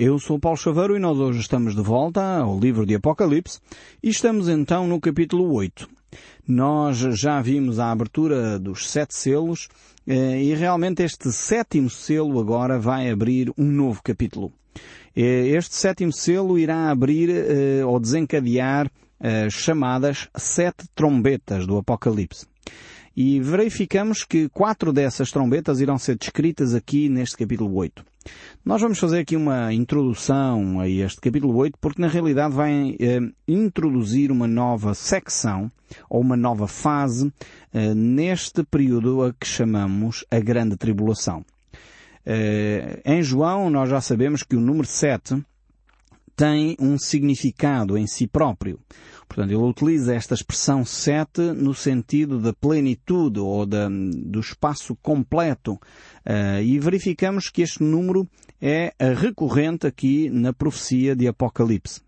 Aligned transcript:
Eu 0.00 0.16
sou 0.16 0.38
Paulo 0.38 0.56
Chaveiro 0.56 0.94
e 0.94 1.00
nós 1.00 1.18
hoje 1.18 1.40
estamos 1.40 1.74
de 1.74 1.82
volta 1.82 2.22
ao 2.22 2.56
livro 2.56 2.86
de 2.86 2.94
Apocalipse 2.94 3.58
e 4.00 4.10
estamos 4.10 4.48
então 4.48 4.86
no 4.86 5.00
capítulo 5.00 5.52
8. 5.52 5.88
Nós 6.46 6.98
já 6.98 7.42
vimos 7.42 7.80
a 7.80 7.90
abertura 7.90 8.60
dos 8.60 8.88
sete 8.88 9.12
selos 9.12 9.68
eh, 10.06 10.40
e 10.40 10.54
realmente 10.54 11.02
este 11.02 11.32
sétimo 11.32 11.90
selo 11.90 12.38
agora 12.38 12.78
vai 12.78 13.10
abrir 13.10 13.52
um 13.58 13.64
novo 13.64 14.00
capítulo. 14.00 14.52
Eh, 15.16 15.48
este 15.48 15.74
sétimo 15.74 16.12
selo 16.12 16.56
irá 16.56 16.90
abrir 16.90 17.28
eh, 17.30 17.84
ou 17.84 17.98
desencadear 17.98 18.88
as 19.18 19.52
chamadas 19.52 20.28
sete 20.36 20.86
trombetas 20.94 21.66
do 21.66 21.76
Apocalipse. 21.76 22.46
E 23.16 23.40
verificamos 23.40 24.22
que 24.22 24.48
quatro 24.50 24.92
dessas 24.92 25.32
trombetas 25.32 25.80
irão 25.80 25.98
ser 25.98 26.16
descritas 26.16 26.72
aqui 26.72 27.08
neste 27.08 27.36
capítulo 27.36 27.74
8. 27.74 28.04
Nós 28.64 28.82
vamos 28.82 28.98
fazer 28.98 29.20
aqui 29.20 29.36
uma 29.36 29.72
introdução 29.72 30.80
a 30.80 30.88
este 30.88 31.20
capítulo 31.20 31.56
8 31.56 31.78
porque 31.80 32.02
na 32.02 32.08
realidade 32.08 32.54
vai 32.54 32.96
eh, 33.00 33.20
introduzir 33.46 34.30
uma 34.30 34.46
nova 34.46 34.94
secção 34.94 35.70
ou 36.10 36.20
uma 36.20 36.36
nova 36.36 36.66
fase 36.66 37.32
eh, 37.72 37.94
neste 37.94 38.62
período 38.64 39.22
a 39.22 39.32
que 39.32 39.46
chamamos 39.46 40.24
a 40.30 40.38
Grande 40.38 40.76
Tribulação. 40.76 41.44
Eh, 42.26 43.00
em 43.04 43.22
João 43.22 43.70
nós 43.70 43.88
já 43.88 44.00
sabemos 44.00 44.42
que 44.42 44.56
o 44.56 44.60
número 44.60 44.86
7 44.86 45.42
tem 46.38 46.76
um 46.78 46.96
significado 46.96 47.98
em 47.98 48.06
si 48.06 48.28
próprio. 48.28 48.78
Portanto, 49.26 49.50
ele 49.50 49.56
utiliza 49.56 50.14
esta 50.14 50.34
expressão 50.34 50.84
sete 50.84 51.40
no 51.40 51.74
sentido 51.74 52.38
da 52.38 52.52
plenitude 52.52 53.40
ou 53.40 53.66
da, 53.66 53.88
do 53.88 54.38
espaço 54.38 54.96
completo. 55.02 55.72
Uh, 56.24 56.62
e 56.62 56.78
verificamos 56.78 57.50
que 57.50 57.60
este 57.60 57.82
número 57.82 58.24
é 58.62 58.92
recorrente 59.16 59.84
aqui 59.84 60.30
na 60.30 60.52
profecia 60.52 61.16
de 61.16 61.26
Apocalipse. 61.26 62.00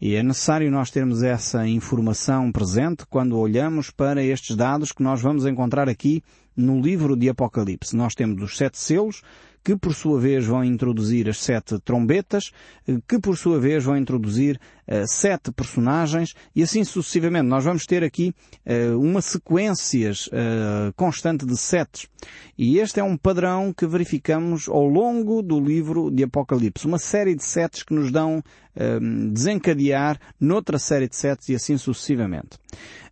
E 0.00 0.16
é 0.16 0.24
necessário 0.24 0.70
nós 0.72 0.90
termos 0.90 1.22
essa 1.22 1.66
informação 1.66 2.50
presente 2.50 3.06
quando 3.08 3.38
olhamos 3.38 3.90
para 3.90 4.24
estes 4.24 4.56
dados 4.56 4.90
que 4.90 5.04
nós 5.04 5.22
vamos 5.22 5.46
encontrar 5.46 5.88
aqui 5.88 6.20
no 6.56 6.80
livro 6.80 7.16
de 7.16 7.28
Apocalipse. 7.28 7.96
Nós 7.96 8.14
temos 8.16 8.42
os 8.42 8.56
sete 8.56 8.76
selos, 8.76 9.22
que 9.68 9.76
por 9.76 9.94
sua 9.94 10.18
vez 10.18 10.46
vão 10.46 10.64
introduzir 10.64 11.28
as 11.28 11.40
sete 11.40 11.78
trombetas, 11.80 12.52
que 13.06 13.18
por 13.18 13.36
sua 13.36 13.60
vez 13.60 13.84
vão 13.84 13.98
introduzir 13.98 14.58
uh, 14.88 15.06
sete 15.06 15.52
personagens 15.52 16.32
e 16.56 16.62
assim 16.62 16.82
sucessivamente. 16.84 17.44
Nós 17.44 17.64
vamos 17.64 17.84
ter 17.84 18.02
aqui 18.02 18.34
uh, 18.64 18.98
uma 18.98 19.20
sequência 19.20 20.10
uh, 20.10 20.90
constante 20.96 21.44
de 21.44 21.54
setes. 21.54 22.08
E 22.56 22.78
este 22.78 22.98
é 22.98 23.04
um 23.04 23.14
padrão 23.14 23.70
que 23.70 23.86
verificamos 23.86 24.70
ao 24.70 24.86
longo 24.86 25.42
do 25.42 25.60
livro 25.60 26.10
de 26.10 26.24
Apocalipse. 26.24 26.86
Uma 26.86 26.98
série 26.98 27.34
de 27.34 27.44
setes 27.44 27.82
que 27.82 27.92
nos 27.92 28.10
dão 28.10 28.42
desencadear 29.32 30.20
noutra 30.40 30.78
série 30.78 31.08
de 31.08 31.16
setes 31.16 31.48
e 31.48 31.54
assim 31.56 31.76
sucessivamente. 31.76 32.50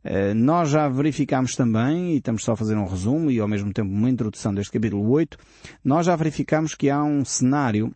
Eh, 0.08 0.34
nós 0.34 0.70
já 0.70 0.88
verificámos 0.88 1.56
também, 1.56 2.12
e 2.12 2.18
estamos 2.18 2.44
só 2.44 2.52
a 2.52 2.56
fazer 2.56 2.76
um 2.76 2.86
resumo 2.86 3.28
e 3.28 3.40
ao 3.40 3.48
mesmo 3.48 3.72
tempo 3.72 3.90
uma 3.90 4.08
introdução 4.08 4.54
deste 4.54 4.72
capítulo 4.72 5.10
8, 5.10 5.36
nós 5.84 6.06
já 6.06 6.14
verificámos 6.14 6.76
que 6.76 6.88
há 6.88 7.02
um 7.02 7.24
cenário 7.24 7.92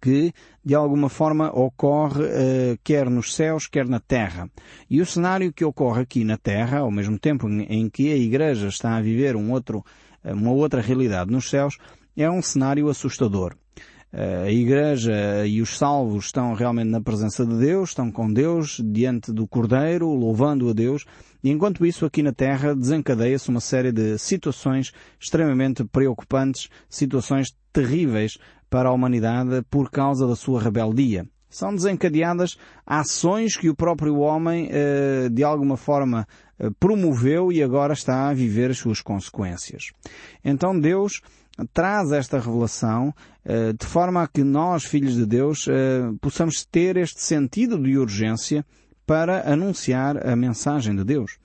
que 0.00 0.32
de 0.64 0.74
alguma 0.74 1.10
forma 1.10 1.50
ocorre 1.50 2.22
uh, 2.22 2.78
quer 2.82 3.10
nos 3.10 3.34
céus, 3.34 3.66
quer 3.66 3.86
na 3.86 4.00
terra. 4.00 4.48
E 4.88 5.02
o 5.02 5.04
cenário 5.04 5.52
que 5.52 5.62
ocorre 5.62 6.00
aqui 6.00 6.24
na 6.24 6.38
terra, 6.38 6.78
ao 6.78 6.90
mesmo 6.90 7.18
tempo 7.18 7.46
em, 7.50 7.64
em 7.64 7.90
que 7.90 8.10
a 8.10 8.16
Igreja 8.16 8.68
está 8.68 8.96
a 8.96 9.02
viver 9.02 9.36
um 9.36 9.52
outro, 9.52 9.84
uma 10.24 10.52
outra 10.52 10.80
realidade 10.80 11.30
nos 11.30 11.50
céus, 11.50 11.76
é 12.16 12.30
um 12.30 12.40
cenário 12.40 12.88
assustador. 12.88 13.54
Eh, 14.12 14.44
a 14.46 14.50
Igreja 14.50 15.46
e 15.46 15.62
os 15.62 15.78
salvos 15.78 16.26
estão 16.26 16.52
realmente 16.54 16.90
na 16.90 17.00
presença 17.00 17.46
de 17.46 17.56
Deus, 17.56 17.90
estão 17.90 18.10
com 18.10 18.32
Deus, 18.32 18.80
diante 18.84 19.32
do 19.32 19.46
Cordeiro, 19.46 20.08
louvando 20.08 20.68
a 20.68 20.72
Deus, 20.72 21.04
e 21.42 21.50
enquanto 21.50 21.86
isso 21.86 22.04
aqui 22.04 22.22
na 22.22 22.32
Terra 22.32 22.74
desencadeia-se 22.74 23.48
uma 23.48 23.60
série 23.60 23.92
de 23.92 24.18
situações 24.18 24.92
extremamente 25.18 25.84
preocupantes, 25.84 26.68
situações 26.88 27.54
terríveis 27.72 28.36
para 28.68 28.88
a 28.88 28.92
humanidade 28.92 29.62
por 29.70 29.90
causa 29.90 30.26
da 30.26 30.34
sua 30.34 30.60
rebeldia. 30.60 31.26
São 31.48 31.74
desencadeadas 31.74 32.56
ações 32.86 33.56
que 33.56 33.68
o 33.68 33.74
próprio 33.74 34.18
homem, 34.18 34.68
eh, 34.70 35.28
de 35.30 35.42
alguma 35.42 35.76
forma, 35.76 36.26
eh, 36.58 36.70
promoveu 36.78 37.50
e 37.50 37.60
agora 37.60 37.92
está 37.92 38.28
a 38.28 38.34
viver 38.34 38.70
as 38.70 38.78
suas 38.78 39.00
consequências. 39.00 39.90
Então 40.44 40.78
Deus 40.78 41.20
traz 41.72 42.12
esta 42.12 42.38
revelação 42.38 43.14
eh, 43.44 43.72
de 43.72 43.86
forma 43.86 44.22
a 44.22 44.28
que 44.28 44.42
nós, 44.42 44.84
filhos 44.84 45.14
de 45.14 45.26
Deus, 45.26 45.66
eh, 45.68 46.10
possamos 46.20 46.64
ter 46.64 46.96
este 46.96 47.22
sentido 47.22 47.78
de 47.78 47.98
urgência 47.98 48.64
para 49.06 49.50
anunciar 49.50 50.26
a 50.26 50.36
mensagem 50.36 50.94
de 50.94 51.02
Deus. 51.02 51.38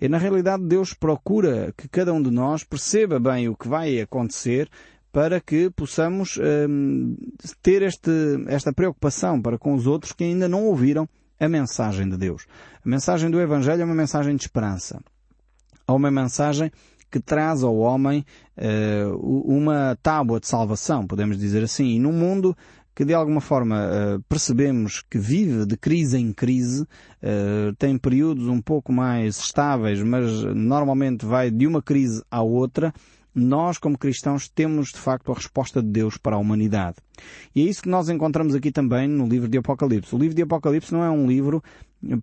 E 0.00 0.08
na 0.08 0.18
realidade 0.18 0.64
Deus 0.64 0.92
procura 0.92 1.72
que 1.76 1.88
cada 1.88 2.12
um 2.12 2.20
de 2.20 2.30
nós 2.30 2.64
perceba 2.64 3.20
bem 3.20 3.48
o 3.48 3.56
que 3.56 3.68
vai 3.68 4.00
acontecer 4.00 4.68
para 5.12 5.40
que 5.40 5.70
possamos 5.70 6.38
um, 6.38 7.14
eh, 7.14 7.48
ter 7.62 7.82
este, 7.82 8.10
esta 8.48 8.72
preocupação 8.72 9.40
para 9.40 9.58
com 9.58 9.74
os 9.74 9.86
outros 9.86 10.12
que 10.12 10.24
ainda 10.24 10.48
não 10.48 10.64
ouviram 10.64 11.08
a 11.38 11.48
mensagem 11.48 12.08
de 12.08 12.16
Deus. 12.16 12.46
A 12.84 12.88
mensagem 12.88 13.30
do 13.30 13.40
Evangelho 13.40 13.82
é 13.82 13.84
uma 13.84 13.94
mensagem 13.94 14.34
de 14.34 14.42
esperança. 14.42 15.00
É 15.86 15.92
uma 15.92 16.10
mensagem 16.10 16.72
que 17.12 17.20
traz 17.20 17.62
ao 17.62 17.76
homem 17.76 18.24
uh, 18.56 19.16
uma 19.44 19.96
tábua 20.02 20.40
de 20.40 20.48
salvação, 20.48 21.06
podemos 21.06 21.38
dizer 21.38 21.62
assim. 21.62 21.90
E 21.90 21.98
num 21.98 22.12
mundo 22.12 22.56
que 22.94 23.04
de 23.04 23.12
alguma 23.12 23.40
forma 23.40 23.76
uh, 23.76 24.22
percebemos 24.28 25.02
que 25.08 25.18
vive 25.18 25.66
de 25.66 25.76
crise 25.76 26.18
em 26.18 26.32
crise, 26.32 26.82
uh, 26.82 27.74
tem 27.78 27.98
períodos 27.98 28.48
um 28.48 28.60
pouco 28.60 28.92
mais 28.92 29.38
estáveis, 29.38 30.02
mas 30.02 30.42
normalmente 30.54 31.26
vai 31.26 31.50
de 31.50 31.66
uma 31.66 31.82
crise 31.82 32.22
à 32.30 32.42
outra, 32.42 32.92
nós, 33.34 33.78
como 33.78 33.96
cristãos, 33.96 34.48
temos 34.48 34.90
de 34.90 34.98
facto 34.98 35.32
a 35.32 35.34
resposta 35.34 35.82
de 35.82 35.88
Deus 35.88 36.18
para 36.18 36.36
a 36.36 36.38
humanidade. 36.38 36.96
E 37.54 37.62
é 37.62 37.64
isso 37.64 37.82
que 37.82 37.88
nós 37.88 38.10
encontramos 38.10 38.54
aqui 38.54 38.70
também 38.70 39.08
no 39.08 39.26
livro 39.26 39.48
de 39.48 39.56
Apocalipse. 39.56 40.14
O 40.14 40.18
livro 40.18 40.34
de 40.34 40.42
Apocalipse 40.42 40.92
não 40.92 41.02
é 41.02 41.10
um 41.10 41.26
livro 41.26 41.62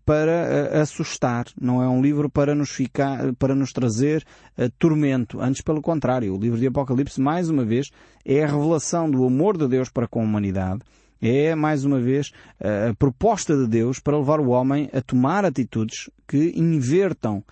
para 0.05 0.31
eh, 0.31 0.79
assustar, 0.81 1.45
não 1.59 1.81
é 1.81 1.87
um 1.87 2.01
livro 2.01 2.29
para 2.29 2.53
nos 2.53 2.69
ficar, 2.69 3.33
para 3.35 3.55
nos 3.55 3.71
trazer 3.71 4.25
uh, 4.57 4.69
tormento. 4.77 5.39
Antes, 5.39 5.61
pelo 5.61 5.81
contrário, 5.81 6.35
o 6.35 6.39
livro 6.39 6.59
de 6.59 6.67
Apocalipse, 6.67 7.21
mais 7.21 7.49
uma 7.49 7.63
vez, 7.63 7.89
é 8.25 8.43
a 8.43 8.47
revelação 8.47 9.09
do 9.09 9.25
amor 9.25 9.57
de 9.57 9.67
Deus 9.67 9.89
para 9.89 10.07
com 10.07 10.19
a 10.19 10.23
humanidade. 10.23 10.81
É, 11.21 11.53
mais 11.55 11.83
uma 11.83 11.99
vez, 11.99 12.31
a 12.59 12.93
proposta 12.93 13.55
de 13.57 13.67
Deus 13.67 13.99
para 13.99 14.17
levar 14.17 14.39
o 14.39 14.49
homem 14.49 14.89
a 14.93 15.01
tomar 15.01 15.43
atitudes 15.45 16.09
que 16.27 16.53
invertam 16.55 17.43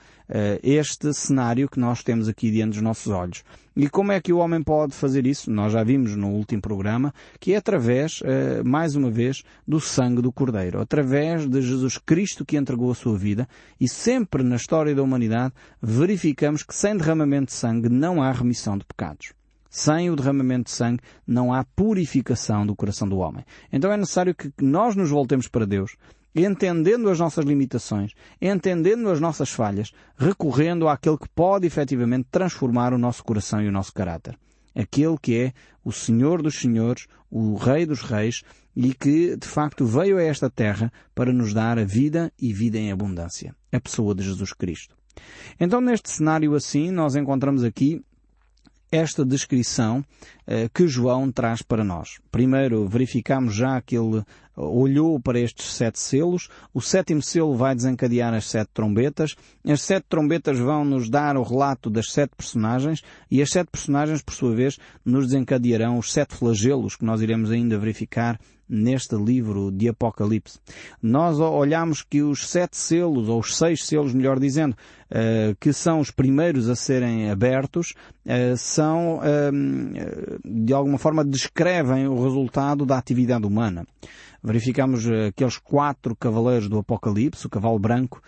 este 0.61 1.13
cenário 1.13 1.69
que 1.69 1.79
nós 1.79 2.03
temos 2.03 2.27
aqui 2.27 2.51
diante 2.51 2.73
dos 2.73 2.81
nossos 2.81 3.07
olhos. 3.07 3.45
E 3.73 3.87
como 3.87 4.11
é 4.11 4.19
que 4.19 4.33
o 4.33 4.39
homem 4.39 4.61
pode 4.61 4.93
fazer 4.93 5.25
isso? 5.25 5.49
Nós 5.49 5.71
já 5.71 5.83
vimos 5.83 6.17
no 6.17 6.31
último 6.31 6.61
programa 6.61 7.13
que 7.39 7.53
é 7.53 7.57
através, 7.57 8.21
mais 8.65 8.95
uma 8.95 9.09
vez, 9.09 9.43
do 9.65 9.79
sangue 9.79 10.21
do 10.21 10.31
Cordeiro, 10.31 10.81
através 10.81 11.47
de 11.47 11.61
Jesus 11.61 11.97
Cristo 11.97 12.43
que 12.43 12.57
entregou 12.57 12.91
a 12.91 12.95
sua 12.95 13.17
vida 13.17 13.47
e 13.79 13.87
sempre 13.87 14.43
na 14.43 14.57
história 14.57 14.93
da 14.93 15.01
humanidade 15.01 15.53
verificamos 15.81 16.61
que 16.61 16.75
sem 16.75 16.97
derramamento 16.97 17.45
de 17.45 17.53
sangue 17.53 17.87
não 17.87 18.21
há 18.21 18.29
remissão 18.31 18.77
de 18.77 18.83
pecados. 18.83 19.36
Sem 19.69 20.09
o 20.09 20.15
derramamento 20.15 20.65
de 20.65 20.71
sangue 20.71 21.01
não 21.25 21.53
há 21.53 21.63
purificação 21.63 22.65
do 22.65 22.75
coração 22.75 23.07
do 23.07 23.17
homem. 23.17 23.43
Então 23.71 23.91
é 23.91 23.97
necessário 23.97 24.35
que 24.35 24.51
nós 24.61 24.95
nos 24.95 25.09
voltemos 25.09 25.47
para 25.47 25.65
Deus, 25.65 25.95
entendendo 26.35 27.09
as 27.09 27.19
nossas 27.19 27.45
limitações, 27.45 28.13
entendendo 28.41 29.09
as 29.09 29.19
nossas 29.19 29.49
falhas, 29.49 29.91
recorrendo 30.17 30.87
àquele 30.87 31.17
que 31.17 31.29
pode 31.29 31.65
efetivamente 31.65 32.27
transformar 32.31 32.93
o 32.93 32.97
nosso 32.97 33.23
coração 33.23 33.61
e 33.61 33.67
o 33.67 33.71
nosso 33.71 33.93
caráter. 33.93 34.37
Aquele 34.75 35.17
que 35.19 35.35
é 35.35 35.53
o 35.83 35.91
Senhor 35.91 36.41
dos 36.41 36.59
Senhores, 36.59 37.07
o 37.31 37.55
Rei 37.55 37.85
dos 37.85 38.01
Reis 38.01 38.43
e 38.75 38.93
que 38.93 39.35
de 39.35 39.47
facto 39.47 39.85
veio 39.85 40.17
a 40.17 40.21
esta 40.21 40.49
terra 40.49 40.91
para 41.15 41.33
nos 41.33 41.53
dar 41.53 41.79
a 41.79 41.83
vida 41.83 42.31
e 42.39 42.53
vida 42.53 42.77
em 42.77 42.91
abundância. 42.91 43.55
A 43.71 43.79
pessoa 43.79 44.13
de 44.13 44.23
Jesus 44.23 44.53
Cristo. 44.53 44.95
Então 45.59 45.81
neste 45.81 46.11
cenário 46.11 46.53
assim 46.53 46.91
nós 46.91 47.15
encontramos 47.15 47.63
aqui 47.63 48.03
esta 48.91 49.25
descrição 49.25 50.03
que 50.73 50.87
João 50.87 51.31
traz 51.31 51.61
para 51.61 51.83
nós. 51.83 52.19
Primeiro 52.31 52.87
verificamos 52.87 53.53
já 53.53 53.75
aquele 53.75 54.23
olhou 54.57 55.19
para 55.19 55.39
estes 55.39 55.71
sete 55.73 55.99
selos. 55.99 56.49
O 56.73 56.81
sétimo 56.81 57.21
selo 57.21 57.55
vai 57.55 57.75
desencadear 57.75 58.33
as 58.33 58.49
sete 58.49 58.69
trombetas. 58.73 59.35
As 59.65 59.81
sete 59.81 60.05
trombetas 60.09 60.57
vão 60.57 60.83
nos 60.83 61.09
dar 61.09 61.37
o 61.37 61.43
relato 61.43 61.89
das 61.89 62.11
sete 62.11 62.31
personagens 62.35 63.03
e 63.29 63.41
as 63.41 63.49
sete 63.49 63.69
personagens, 63.71 64.21
por 64.21 64.33
sua 64.33 64.55
vez, 64.55 64.77
nos 65.05 65.27
desencadearão 65.27 65.97
os 65.97 66.11
sete 66.11 66.35
flagelos 66.35 66.95
que 66.95 67.05
nós 67.05 67.21
iremos 67.21 67.51
ainda 67.51 67.77
verificar 67.77 68.39
neste 68.69 69.15
livro 69.15 69.71
de 69.71 69.87
Apocalipse. 69.87 70.59
Nós 71.01 71.39
olhamos 71.39 72.03
que 72.03 72.21
os 72.21 72.49
sete 72.49 72.75
selos, 72.75 73.29
ou 73.29 73.39
os 73.39 73.55
seis 73.55 73.85
selos, 73.85 74.13
melhor 74.13 74.39
dizendo, 74.39 74.73
uh, 74.73 75.55
que 75.57 75.71
são 75.71 76.01
os 76.01 76.11
primeiros 76.11 76.69
a 76.69 76.75
serem 76.75 77.29
abertos, 77.29 77.93
são, 78.57 79.21
de 80.43 80.73
alguma 80.73 80.97
forma, 80.97 81.23
descrevem 81.23 82.07
o 82.07 82.23
resultado 82.23 82.85
da 82.85 82.97
atividade 82.97 83.45
humana. 83.45 83.85
Verificamos 84.43 85.05
aqueles 85.27 85.57
quatro 85.57 86.15
cavaleiros 86.15 86.69
do 86.69 86.77
Apocalipse, 86.77 87.47
o 87.47 87.49
cavalo 87.49 87.79
branco, 87.79 88.21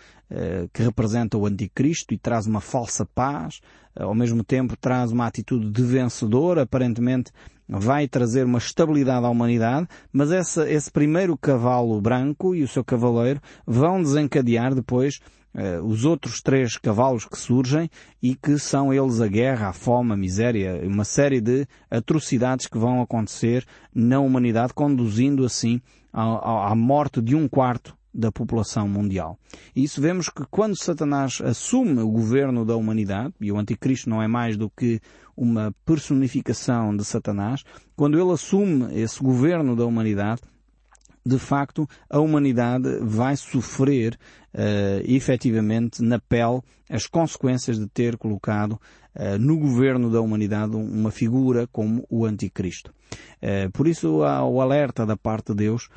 que 0.72 0.82
representa 0.82 1.38
o 1.38 1.46
anticristo 1.46 2.12
e 2.12 2.18
traz 2.18 2.46
uma 2.46 2.60
falsa 2.60 3.06
paz, 3.06 3.60
ao 3.96 4.14
mesmo 4.14 4.44
tempo 4.44 4.76
traz 4.76 5.12
uma 5.12 5.26
atitude 5.26 5.70
de 5.70 5.82
vencedor, 5.82 6.58
aparentemente 6.58 7.32
vai 7.68 8.08
trazer 8.08 8.44
uma 8.44 8.58
estabilidade 8.58 9.24
à 9.24 9.30
humanidade, 9.30 9.86
mas 10.12 10.30
esse 10.32 10.90
primeiro 10.90 11.38
cavalo 11.38 12.00
branco 12.00 12.54
e 12.54 12.64
o 12.64 12.68
seu 12.68 12.84
cavaleiro 12.84 13.40
vão 13.64 14.02
desencadear 14.02 14.74
depois 14.74 15.20
uh, 15.54 15.84
os 15.84 16.04
outros 16.04 16.40
três 16.40 16.76
cavalos 16.76 17.24
que 17.24 17.38
surgem 17.38 17.90
e 18.22 18.34
que 18.34 18.58
são 18.58 18.92
eles 18.92 19.20
a 19.20 19.28
guerra, 19.28 19.68
a 19.68 19.72
fome, 19.72 20.12
a 20.12 20.16
miséria, 20.16 20.80
uma 20.86 21.04
série 21.04 21.40
de 21.40 21.66
atrocidades 21.90 22.66
que 22.66 22.78
vão 22.78 23.00
acontecer 23.00 23.64
na 23.94 24.20
humanidade, 24.20 24.74
conduzindo 24.74 25.44
assim 25.44 25.80
à, 26.12 26.70
à 26.70 26.74
morte 26.74 27.20
de 27.20 27.34
um 27.34 27.48
quarto 27.48 27.96
da 28.12 28.32
população 28.32 28.88
mundial. 28.88 29.38
E 29.74 29.84
isso 29.84 30.00
vemos 30.00 30.28
que 30.28 30.44
quando 30.50 30.76
Satanás 30.76 31.40
assume 31.40 32.00
o 32.00 32.10
governo 32.10 32.64
da 32.64 32.76
humanidade, 32.76 33.34
e 33.40 33.52
o 33.52 33.58
anticristo 33.58 34.10
não 34.10 34.20
é 34.20 34.26
mais 34.26 34.56
do 34.56 34.68
que 34.68 35.00
uma 35.36 35.72
personificação 35.84 36.94
de 36.96 37.04
Satanás, 37.04 37.62
quando 37.96 38.20
ele 38.20 38.32
assume 38.32 38.92
esse 39.00 39.22
governo 39.22 39.76
da 39.76 39.86
humanidade, 39.86 40.42
de 41.24 41.38
facto, 41.38 41.88
a 42.08 42.18
humanidade 42.18 42.98
vai 43.02 43.36
sofrer 43.36 44.18
uh, 44.54 45.02
efetivamente 45.04 46.02
na 46.02 46.18
pele 46.18 46.60
as 46.88 47.06
consequências 47.06 47.78
de 47.78 47.86
ter 47.86 48.16
colocado 48.16 48.72
uh, 48.72 49.38
no 49.38 49.58
governo 49.58 50.10
da 50.10 50.20
humanidade 50.20 50.76
uma 50.76 51.10
figura 51.10 51.66
como 51.66 52.06
o 52.08 52.24
anticristo. 52.24 52.92
Uh, 53.42 53.70
por 53.72 53.86
isso 53.86 54.22
há 54.22 54.44
o 54.44 54.60
alerta 54.60 55.04
da 55.04 55.16
parte 55.16 55.52
de 55.52 55.64
Deus 55.64 55.88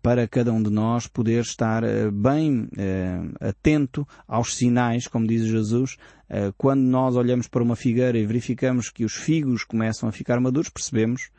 para 0.00 0.26
cada 0.28 0.52
um 0.52 0.62
de 0.62 0.70
nós 0.70 1.06
poder 1.06 1.42
estar 1.42 1.82
eh, 1.82 2.10
bem 2.10 2.68
eh, 2.76 3.20
atento 3.40 4.06
aos 4.26 4.56
sinais, 4.56 5.06
como 5.06 5.26
diz 5.26 5.44
Jesus, 5.44 5.96
eh, 6.28 6.52
quando 6.56 6.82
nós 6.82 7.16
olhamos 7.16 7.48
para 7.48 7.62
uma 7.62 7.76
figueira 7.76 8.16
e 8.16 8.26
verificamos 8.26 8.88
que 8.88 9.04
os 9.04 9.14
figos 9.14 9.64
começam 9.64 10.08
a 10.08 10.12
ficar 10.12 10.40
maduros, 10.40 10.68
percebemos, 10.68 11.30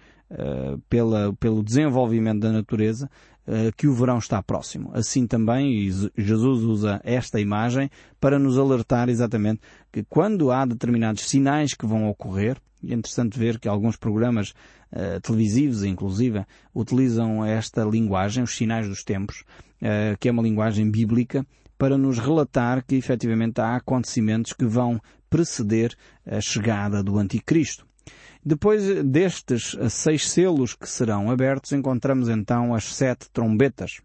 pela, 0.89 1.31
pelo 1.33 1.61
desenvolvimento 1.61 2.39
da 2.39 2.51
natureza, 2.51 3.07
que 3.75 3.87
o 3.87 3.93
verão 3.93 4.19
está 4.19 4.41
próximo. 4.41 4.89
Assim 4.93 5.27
também, 5.27 5.89
Jesus 6.17 6.63
usa 6.63 7.01
esta 7.03 7.41
imagem 7.41 7.89
para 8.19 8.39
nos 8.39 8.57
alertar 8.57 9.09
exatamente 9.09 9.59
que 9.91 10.03
quando 10.03 10.49
há 10.49 10.65
determinados 10.65 11.27
sinais 11.27 11.73
que 11.73 11.85
vão 11.85 12.07
ocorrer, 12.07 12.57
e 12.83 12.91
é 12.91 12.95
interessante 12.95 13.39
ver 13.39 13.59
que 13.59 13.67
alguns 13.67 13.95
programas 13.95 14.53
uh, 14.91 15.19
televisivos, 15.21 15.83
inclusive, 15.83 16.45
utilizam 16.75 17.43
esta 17.43 17.83
linguagem, 17.83 18.43
os 18.43 18.55
sinais 18.55 18.87
dos 18.87 19.03
tempos, 19.03 19.43
uh, 19.81 20.17
que 20.19 20.27
é 20.27 20.31
uma 20.31 20.43
linguagem 20.43 20.91
bíblica, 20.91 21.45
para 21.77 21.97
nos 21.97 22.19
relatar 22.19 22.85
que 22.85 22.95
efetivamente 22.95 23.61
há 23.61 23.75
acontecimentos 23.77 24.53
que 24.53 24.65
vão 24.65 25.01
preceder 25.29 25.95
a 26.25 26.39
chegada 26.39 27.01
do 27.01 27.17
Anticristo. 27.17 27.85
Depois 28.45 29.03
destes 29.05 29.75
seis 29.89 30.29
selos 30.29 30.75
que 30.75 30.89
serão 30.89 31.31
abertos, 31.31 31.71
encontramos 31.71 32.27
então 32.27 32.75
as 32.75 32.93
sete 32.93 33.29
trombetas. 33.31 34.01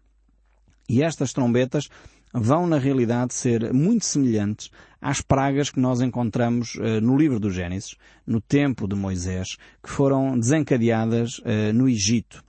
E 0.87 1.03
estas 1.03 1.33
trombetas 1.33 1.89
vão 2.33 2.65
na 2.65 2.77
realidade 2.77 3.33
ser 3.33 3.73
muito 3.73 4.05
semelhantes 4.05 4.69
às 5.01 5.21
pragas 5.21 5.69
que 5.69 5.79
nós 5.79 6.01
encontramos 6.01 6.75
uh, 6.75 7.01
no 7.01 7.17
livro 7.17 7.39
do 7.39 7.49
Gênesis, 7.49 7.95
no 8.25 8.39
tempo 8.39 8.87
de 8.87 8.95
Moisés, 8.95 9.57
que 9.83 9.89
foram 9.89 10.37
desencadeadas 10.37 11.39
uh, 11.39 11.73
no 11.73 11.89
Egito. 11.89 12.43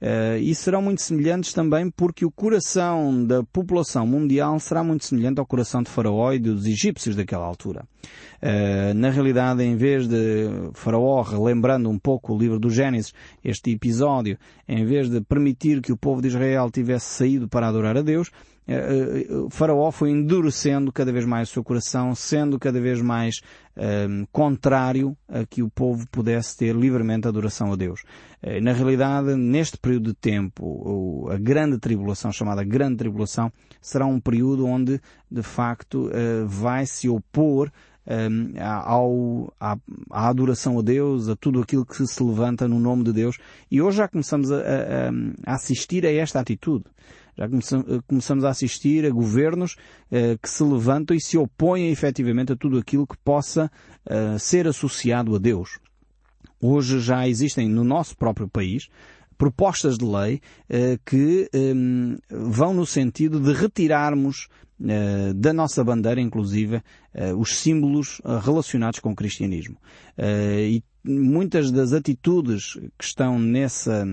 Uh, 0.00 0.38
e 0.40 0.54
serão 0.54 0.80
muito 0.80 1.02
semelhantes 1.02 1.52
também 1.52 1.90
porque 1.90 2.24
o 2.24 2.30
coração 2.30 3.24
da 3.24 3.42
população 3.42 4.06
mundial 4.06 4.60
será 4.60 4.84
muito 4.84 5.04
semelhante 5.04 5.40
ao 5.40 5.46
coração 5.46 5.82
de 5.82 5.90
Faraó 5.90 6.32
e 6.32 6.38
dos 6.38 6.66
egípcios 6.66 7.16
daquela 7.16 7.44
altura. 7.44 7.84
Uh, 8.40 8.94
na 8.94 9.10
realidade, 9.10 9.64
em 9.64 9.76
vez 9.76 10.06
de 10.06 10.70
Faraó, 10.72 11.22
relembrando 11.22 11.90
um 11.90 11.98
pouco 11.98 12.32
o 12.32 12.38
livro 12.38 12.60
do 12.60 12.70
Gênesis, 12.70 13.12
este 13.44 13.72
episódio, 13.72 14.38
em 14.68 14.84
vez 14.84 15.10
de 15.10 15.20
permitir 15.20 15.80
que 15.80 15.92
o 15.92 15.96
povo 15.96 16.22
de 16.22 16.28
Israel 16.28 16.70
tivesse 16.70 17.06
saído 17.06 17.48
para 17.48 17.66
adorar 17.66 17.96
a 17.96 18.02
Deus, 18.02 18.30
o 18.68 19.46
eh, 19.46 19.48
faraó 19.50 19.90
foi 19.90 20.10
endurecendo 20.10 20.92
cada 20.92 21.10
vez 21.10 21.24
mais 21.24 21.48
o 21.48 21.52
seu 21.52 21.64
coração, 21.64 22.14
sendo 22.14 22.58
cada 22.58 22.78
vez 22.80 23.00
mais 23.00 23.40
um, 23.76 24.26
contrário 24.30 25.16
a 25.26 25.46
que 25.46 25.62
o 25.62 25.70
povo 25.70 26.06
pudesse 26.10 26.56
ter 26.56 26.74
livremente 26.76 27.26
adoração 27.26 27.72
a 27.72 27.76
Deus. 27.76 28.02
Na 28.62 28.72
realidade, 28.72 29.34
neste 29.34 29.76
período 29.76 30.10
de 30.10 30.14
tempo, 30.14 31.28
a 31.28 31.36
grande 31.36 31.78
tribulação, 31.78 32.30
chamada 32.30 32.62
grande 32.62 32.96
tribulação, 32.98 33.50
será 33.80 34.06
um 34.06 34.20
período 34.20 34.64
onde, 34.64 35.00
de 35.28 35.42
facto, 35.42 36.08
vai 36.46 36.86
se 36.86 37.08
opor 37.08 37.72
um, 38.08 38.54
ao, 38.60 39.52
à, 39.60 39.76
à, 40.10 40.28
adoração 40.28 40.78
a 40.78 40.82
Deus, 40.82 41.28
a 41.28 41.36
tudo 41.36 41.60
aquilo 41.60 41.84
que 41.84 42.06
se 42.06 42.22
levanta 42.22 42.66
no 42.66 42.80
nome 42.80 43.04
de 43.04 43.12
Deus. 43.12 43.36
E 43.70 43.82
hoje 43.82 43.98
já 43.98 44.08
começamos 44.08 44.50
a, 44.50 44.56
a, 44.56 45.52
a 45.52 45.54
assistir 45.54 46.06
a 46.06 46.12
esta 46.12 46.40
atitude. 46.40 46.84
Já 47.38 47.48
começamos 48.06 48.44
a 48.44 48.50
assistir 48.50 49.06
a 49.06 49.10
governos 49.10 49.74
uh, 50.10 50.36
que 50.42 50.50
se 50.50 50.64
levantam 50.64 51.16
e 51.16 51.20
se 51.20 51.38
opõem 51.38 51.90
efetivamente 51.90 52.52
a 52.52 52.56
tudo 52.56 52.78
aquilo 52.78 53.06
que 53.06 53.16
possa 53.18 53.70
uh, 54.04 54.38
ser 54.38 54.66
associado 54.66 55.36
a 55.36 55.38
Deus. 55.38 55.78
Hoje 56.60 56.98
já 56.98 57.28
existem 57.28 57.68
no 57.68 57.84
nosso 57.84 58.16
próprio 58.16 58.48
país 58.48 58.88
propostas 59.36 59.96
de 59.96 60.04
lei 60.04 60.40
que 61.06 61.48
um, 61.54 62.18
vão 62.28 62.74
no 62.74 62.84
sentido 62.84 63.38
de 63.38 63.52
retirarmos 63.52 64.48
da 65.34 65.52
nossa 65.52 65.82
bandeira, 65.82 66.20
inclusive, 66.20 66.76
uh, 66.76 67.36
os 67.36 67.56
símbolos 67.56 68.20
relacionados 68.44 69.00
com 69.00 69.10
o 69.10 69.16
cristianismo. 69.16 69.76
e 70.16 70.82
muitas 71.04 71.70
das 71.70 71.92
atitudes 71.92 72.74
que 72.96 73.04
estão 73.04 73.38
nessa, 73.38 74.06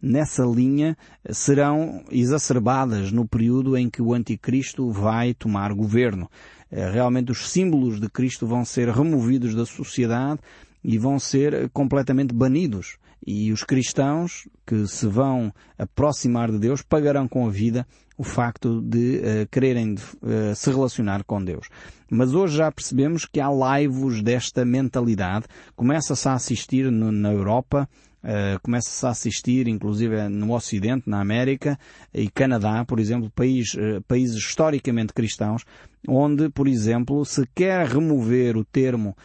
nessa 0.00 0.44
linha 0.44 0.96
serão 1.30 2.02
exacerbadas 2.10 3.12
no 3.12 3.26
período 3.26 3.76
em 3.76 3.90
que 3.90 4.00
o 4.00 4.14
anticristo 4.14 4.90
vai 4.90 5.34
tomar 5.34 5.72
governo. 5.74 6.30
Realmente 6.70 7.30
os 7.30 7.50
símbolos 7.50 8.00
de 8.00 8.08
Cristo 8.08 8.46
vão 8.46 8.64
ser 8.64 8.88
removidos 8.88 9.54
da 9.54 9.66
sociedade 9.66 10.40
e 10.82 10.98
vão 10.98 11.18
ser 11.18 11.68
completamente 11.70 12.34
banidos. 12.34 12.96
E 13.26 13.52
os 13.52 13.64
cristãos 13.64 14.48
que 14.66 14.86
se 14.86 15.06
vão 15.06 15.52
aproximar 15.78 16.50
de 16.50 16.58
Deus 16.58 16.82
pagarão 16.82 17.28
com 17.28 17.46
a 17.46 17.50
vida 17.50 17.86
o 18.20 18.22
facto 18.22 18.82
de 18.82 19.16
uh, 19.16 19.48
quererem 19.50 19.94
uh, 19.94 20.54
se 20.54 20.70
relacionar 20.70 21.24
com 21.24 21.42
Deus. 21.42 21.68
Mas 22.10 22.34
hoje 22.34 22.58
já 22.58 22.70
percebemos 22.70 23.24
que 23.24 23.40
há 23.40 23.48
laivos 23.48 24.22
desta 24.22 24.62
mentalidade. 24.62 25.46
Começa-se 25.74 26.28
a 26.28 26.34
assistir 26.34 26.92
no, 26.92 27.10
na 27.10 27.32
Europa, 27.32 27.88
uh, 28.22 28.60
começa-se 28.62 29.06
a 29.06 29.08
assistir 29.08 29.68
inclusive 29.68 30.28
no 30.28 30.54
Ocidente, 30.54 31.08
na 31.08 31.18
América 31.18 31.78
e 32.12 32.28
Canadá, 32.28 32.84
por 32.84 33.00
exemplo, 33.00 33.30
país, 33.30 33.74
países 34.06 34.36
historicamente 34.36 35.14
cristãos, 35.14 35.64
onde, 36.06 36.50
por 36.50 36.68
exemplo, 36.68 37.24
se 37.24 37.46
quer 37.54 37.86
remover 37.86 38.54
o 38.54 38.64
termo 38.66 39.16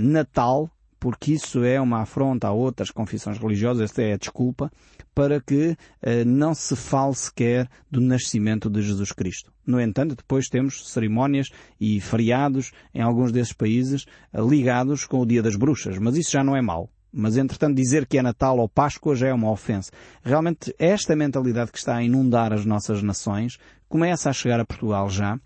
Natal 0.00 0.70
porque 1.00 1.32
isso 1.32 1.64
é 1.64 1.80
uma 1.80 2.02
afronta 2.02 2.46
a 2.46 2.52
outras 2.52 2.90
confissões 2.90 3.38
religiosas, 3.38 3.90
esta 3.90 4.02
é 4.02 4.12
a 4.12 4.18
desculpa, 4.18 4.70
para 5.14 5.40
que 5.40 5.76
eh, 6.02 6.24
não 6.24 6.54
se 6.54 6.76
fale 6.76 7.14
sequer 7.14 7.68
do 7.90 8.00
nascimento 8.00 8.68
de 8.68 8.82
Jesus 8.82 9.10
Cristo. 9.10 9.50
No 9.66 9.80
entanto, 9.80 10.14
depois 10.14 10.46
temos 10.46 10.88
cerimónias 10.90 11.48
e 11.80 12.00
feriados 12.00 12.70
em 12.94 13.00
alguns 13.00 13.32
desses 13.32 13.54
países 13.54 14.04
eh, 14.32 14.40
ligados 14.42 15.06
com 15.06 15.20
o 15.20 15.26
Dia 15.26 15.42
das 15.42 15.56
Bruxas, 15.56 15.98
mas 15.98 16.16
isso 16.16 16.30
já 16.30 16.44
não 16.44 16.54
é 16.54 16.60
mau. 16.60 16.90
Mas, 17.12 17.36
entretanto, 17.36 17.74
dizer 17.74 18.06
que 18.06 18.18
é 18.18 18.22
Natal 18.22 18.58
ou 18.58 18.68
Páscoa 18.68 19.16
já 19.16 19.28
é 19.28 19.34
uma 19.34 19.50
ofensa. 19.50 19.90
Realmente, 20.22 20.72
esta 20.78 21.16
mentalidade 21.16 21.72
que 21.72 21.78
está 21.78 21.96
a 21.96 22.02
inundar 22.04 22.52
as 22.52 22.64
nossas 22.64 23.02
nações 23.02 23.58
começa 23.88 24.30
a 24.30 24.32
chegar 24.32 24.60
a 24.60 24.64
Portugal 24.64 25.10
já, 25.10 25.36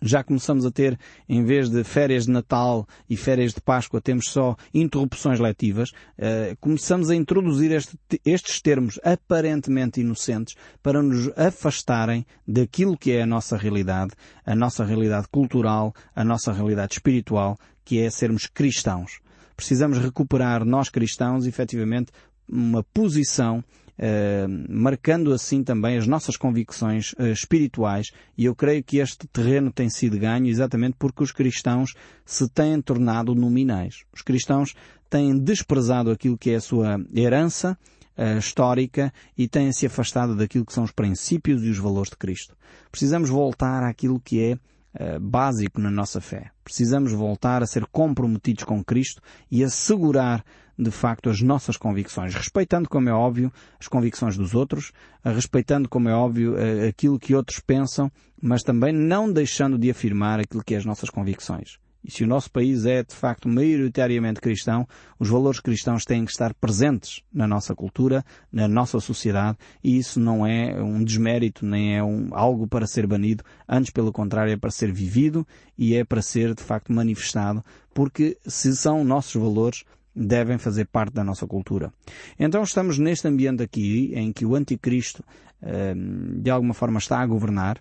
já 0.00 0.24
começamos 0.24 0.64
a 0.64 0.70
ter, 0.70 0.98
em 1.28 1.44
vez 1.44 1.68
de 1.68 1.84
férias 1.84 2.26
de 2.26 2.32
Natal 2.32 2.86
e 3.08 3.16
férias 3.16 3.52
de 3.52 3.60
Páscoa, 3.60 4.00
temos 4.00 4.30
só 4.30 4.56
interrupções 4.72 5.38
letivas, 5.38 5.90
uh, 5.90 6.56
começamos 6.60 7.10
a 7.10 7.14
introduzir 7.14 7.72
este, 7.72 7.98
estes 8.24 8.60
termos 8.60 8.98
aparentemente 9.04 10.00
inocentes 10.00 10.54
para 10.82 11.02
nos 11.02 11.30
afastarem 11.36 12.24
daquilo 12.46 12.96
que 12.96 13.12
é 13.12 13.22
a 13.22 13.26
nossa 13.26 13.56
realidade, 13.56 14.12
a 14.44 14.54
nossa 14.54 14.84
realidade 14.84 15.28
cultural, 15.28 15.94
a 16.14 16.24
nossa 16.24 16.52
realidade 16.52 16.94
espiritual, 16.94 17.58
que 17.84 18.00
é 18.00 18.10
sermos 18.10 18.46
cristãos. 18.46 19.20
Precisamos 19.56 19.98
recuperar, 19.98 20.64
nós 20.64 20.88
cristãos, 20.88 21.46
efetivamente, 21.46 22.10
uma 22.48 22.82
posição 22.82 23.62
eh, 24.02 24.46
marcando 24.66 25.30
assim 25.30 25.62
também 25.62 25.98
as 25.98 26.06
nossas 26.06 26.34
convicções 26.34 27.12
uh, 27.18 27.26
espirituais 27.26 28.06
e 28.34 28.46
eu 28.46 28.54
creio 28.54 28.82
que 28.82 28.96
este 28.96 29.28
terreno 29.28 29.70
tem 29.70 29.90
sido 29.90 30.18
ganho 30.18 30.46
exatamente 30.46 30.96
porque 30.98 31.22
os 31.22 31.32
cristãos 31.32 31.92
se 32.24 32.48
têm 32.48 32.80
tornado 32.80 33.34
nominais. 33.34 34.04
Os 34.10 34.22
cristãos 34.22 34.74
têm 35.10 35.38
desprezado 35.38 36.10
aquilo 36.10 36.38
que 36.38 36.48
é 36.48 36.54
a 36.54 36.62
sua 36.62 36.98
herança 37.14 37.76
uh, 38.16 38.38
histórica 38.38 39.12
e 39.36 39.46
têm 39.46 39.70
se 39.70 39.84
afastado 39.84 40.34
daquilo 40.34 40.64
que 40.64 40.72
são 40.72 40.84
os 40.84 40.92
princípios 40.92 41.62
e 41.62 41.68
os 41.68 41.76
valores 41.76 42.08
de 42.08 42.16
Cristo. 42.16 42.56
Precisamos 42.90 43.28
voltar 43.28 43.82
àquilo 43.82 44.18
que 44.18 44.40
é 44.42 44.58
Uh, 44.92 45.20
básico 45.20 45.80
na 45.80 45.90
nossa 45.90 46.20
fé. 46.20 46.50
Precisamos 46.64 47.12
voltar 47.12 47.62
a 47.62 47.66
ser 47.66 47.86
comprometidos 47.86 48.64
com 48.64 48.82
Cristo 48.82 49.22
e 49.48 49.62
assegurar 49.62 50.44
de 50.76 50.90
facto 50.90 51.30
as 51.30 51.40
nossas 51.40 51.76
convicções, 51.76 52.34
respeitando, 52.34 52.88
como 52.88 53.08
é 53.08 53.12
óbvio, 53.12 53.52
as 53.78 53.86
convicções 53.86 54.36
dos 54.36 54.54
outros, 54.54 54.92
respeitando, 55.22 55.88
como 55.88 56.08
é 56.08 56.12
óbvio, 56.12 56.56
aquilo 56.88 57.18
que 57.20 57.34
outros 57.34 57.60
pensam, 57.60 58.10
mas 58.42 58.62
também 58.62 58.92
não 58.92 59.30
deixando 59.30 59.78
de 59.78 59.90
afirmar 59.90 60.40
aquilo 60.40 60.64
que 60.64 60.74
é 60.74 60.78
as 60.78 60.84
nossas 60.84 61.10
convicções. 61.10 61.78
E 62.02 62.10
se 62.10 62.24
o 62.24 62.26
nosso 62.26 62.50
país 62.50 62.86
é, 62.86 63.02
de 63.02 63.14
facto, 63.14 63.48
maioritariamente 63.48 64.40
cristão, 64.40 64.86
os 65.18 65.28
valores 65.28 65.60
cristãos 65.60 66.04
têm 66.04 66.24
que 66.24 66.30
estar 66.30 66.54
presentes 66.54 67.22
na 67.32 67.46
nossa 67.46 67.74
cultura, 67.74 68.24
na 68.50 68.66
nossa 68.66 68.98
sociedade, 69.00 69.58
e 69.84 69.98
isso 69.98 70.18
não 70.18 70.46
é 70.46 70.82
um 70.82 71.04
desmérito, 71.04 71.64
nem 71.66 71.96
é 71.96 72.02
um, 72.02 72.28
algo 72.32 72.66
para 72.66 72.86
ser 72.86 73.06
banido, 73.06 73.44
antes 73.68 73.90
pelo 73.90 74.12
contrário 74.12 74.52
é 74.52 74.56
para 74.56 74.70
ser 74.70 74.92
vivido 74.92 75.46
e 75.76 75.94
é 75.94 76.04
para 76.04 76.22
ser, 76.22 76.54
de 76.54 76.62
facto, 76.62 76.92
manifestado, 76.92 77.62
porque 77.92 78.38
se 78.46 78.74
são 78.74 79.04
nossos 79.04 79.34
valores, 79.34 79.84
devem 80.14 80.58
fazer 80.58 80.86
parte 80.86 81.14
da 81.14 81.24
nossa 81.24 81.46
cultura. 81.46 81.92
Então 82.38 82.62
estamos 82.62 82.98
neste 82.98 83.28
ambiente 83.28 83.62
aqui 83.62 84.12
em 84.14 84.32
que 84.32 84.44
o 84.44 84.54
anticristo 84.54 85.24
de 85.62 86.50
alguma 86.50 86.72
forma 86.72 86.98
está 86.98 87.20
a 87.20 87.26
governar 87.26 87.80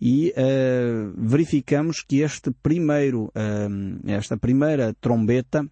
e 0.00 0.32
uh, 0.36 1.12
verificamos 1.16 2.02
que 2.02 2.20
este 2.20 2.50
primeiro, 2.50 3.30
ehm, 3.34 3.98
esta 4.06 4.36
primeira 4.36 4.94
trombeta 4.98 5.66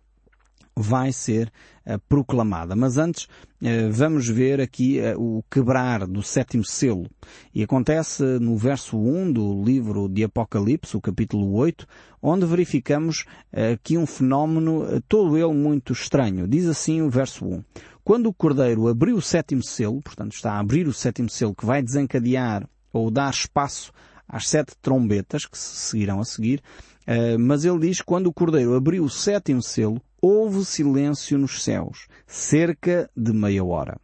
vai 0.77 1.11
ser 1.12 1.50
uh, 1.87 1.99
proclamada. 2.09 2.77
Mas 2.77 2.99
antes 2.99 3.25
uh, 3.25 3.91
vamos 3.91 4.29
ver 4.29 4.61
aqui 4.61 5.00
uh, 5.00 5.38
o 5.38 5.43
quebrar 5.50 6.07
do 6.07 6.23
sétimo 6.23 6.62
selo. 6.62 7.09
E 7.55 7.62
acontece 7.62 8.23
no 8.38 8.57
verso 8.57 8.99
1 8.99 9.33
do 9.33 9.65
livro 9.65 10.09
de 10.09 10.23
Apocalipse, 10.25 10.97
o 10.97 11.00
capítulo 11.00 11.55
8, 11.55 11.87
onde 12.21 12.45
verificamos 12.45 13.25
aqui 13.73 13.97
um 13.97 14.07
fenómeno 14.07 15.00
todo 15.09 15.38
ele 15.38 15.55
muito 15.55 15.93
estranho. 15.93 16.47
Diz 16.47 16.67
assim 16.67 17.00
o 17.00 17.09
verso 17.09 17.47
1. 17.47 17.65
Quando 18.09 18.29
o 18.29 18.33
Cordeiro 18.33 18.88
abriu 18.88 19.17
o 19.17 19.21
sétimo 19.21 19.62
selo, 19.62 20.00
portanto 20.00 20.33
está 20.33 20.53
a 20.53 20.61
abrir 20.61 20.88
o 20.88 20.95
sétimo 20.95 21.29
selo 21.29 21.55
que 21.55 21.67
vai 21.67 21.83
desencadear 21.83 22.67
ou 22.91 23.11
dar 23.11 23.29
espaço 23.29 23.93
às 24.27 24.49
sete 24.49 24.75
trombetas 24.81 25.45
que 25.45 25.59
se 25.59 25.91
seguirão 25.91 26.19
a 26.19 26.25
seguir, 26.25 26.62
mas 27.38 27.67
ele 27.67 27.81
diz 27.81 28.00
quando 28.00 28.29
o 28.29 28.33
Cordeiro 28.33 28.75
abriu 28.75 29.05
o 29.05 29.11
sétimo 29.11 29.62
selo, 29.62 30.00
houve 30.23 30.65
silêncio 30.65 31.37
nos 31.37 31.62
céus, 31.62 32.07
cerca 32.27 33.11
de 33.15 33.31
meia 33.35 33.62
hora. 33.62 34.00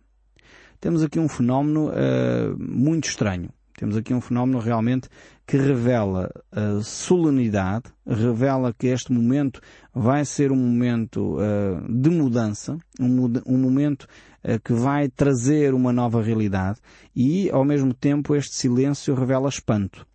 Temos 0.78 1.02
aqui 1.02 1.18
um 1.18 1.26
fenómeno 1.26 1.88
uh, 1.88 2.58
muito 2.58 3.08
estranho. 3.08 3.48
Temos 3.76 3.96
aqui 3.96 4.14
um 4.14 4.20
fenómeno 4.20 4.60
realmente 4.60 5.08
que 5.46 5.56
revela 5.56 6.30
a 6.52 6.80
solenidade, 6.80 7.84
revela 8.06 8.72
que 8.72 8.86
este 8.86 9.12
momento 9.12 9.60
vai 9.92 10.24
ser 10.24 10.52
um 10.52 10.56
momento 10.56 11.36
uh, 11.36 11.92
de 11.92 12.08
mudança, 12.08 12.78
um, 13.00 13.24
um 13.44 13.58
momento 13.58 14.06
uh, 14.44 14.60
que 14.62 14.72
vai 14.72 15.08
trazer 15.08 15.74
uma 15.74 15.92
nova 15.92 16.22
realidade 16.22 16.78
e, 17.16 17.50
ao 17.50 17.64
mesmo 17.64 17.92
tempo, 17.92 18.36
este 18.36 18.54
silêncio 18.54 19.14
revela 19.14 19.48
espanto. 19.48 20.06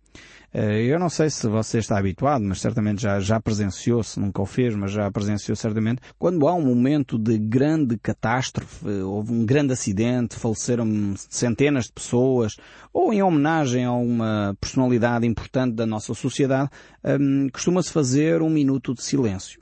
Eh, 0.52 0.82
eu 0.82 0.98
não 0.98 1.08
sei 1.08 1.30
se 1.30 1.46
você 1.46 1.78
está 1.78 1.96
habituado, 1.96 2.44
mas 2.44 2.60
certamente 2.60 3.02
já, 3.02 3.20
já 3.20 3.40
presenciou, 3.40 4.02
se 4.02 4.18
nunca 4.18 4.42
o 4.42 4.46
fez, 4.46 4.74
mas 4.74 4.90
já 4.90 5.08
presenciou 5.10 5.54
certamente, 5.54 6.02
quando 6.18 6.48
há 6.48 6.54
um 6.54 6.64
momento 6.64 7.16
de 7.16 7.38
grande 7.38 7.96
catástrofe, 7.96 8.88
houve 9.02 9.32
um 9.32 9.46
grande 9.46 9.72
acidente, 9.72 10.34
faleceram 10.34 11.14
centenas 11.16 11.84
de 11.84 11.92
pessoas, 11.92 12.56
ou 12.92 13.12
em 13.12 13.22
homenagem 13.22 13.84
a 13.84 13.92
uma 13.92 14.56
personalidade 14.60 15.24
importante 15.26 15.74
da 15.74 15.86
nossa 15.86 16.14
sociedade, 16.14 16.68
um, 17.04 17.48
costuma-se 17.50 17.92
fazer 17.92 18.42
um 18.42 18.50
minuto 18.50 18.92
de 18.92 19.04
silêncio. 19.04 19.60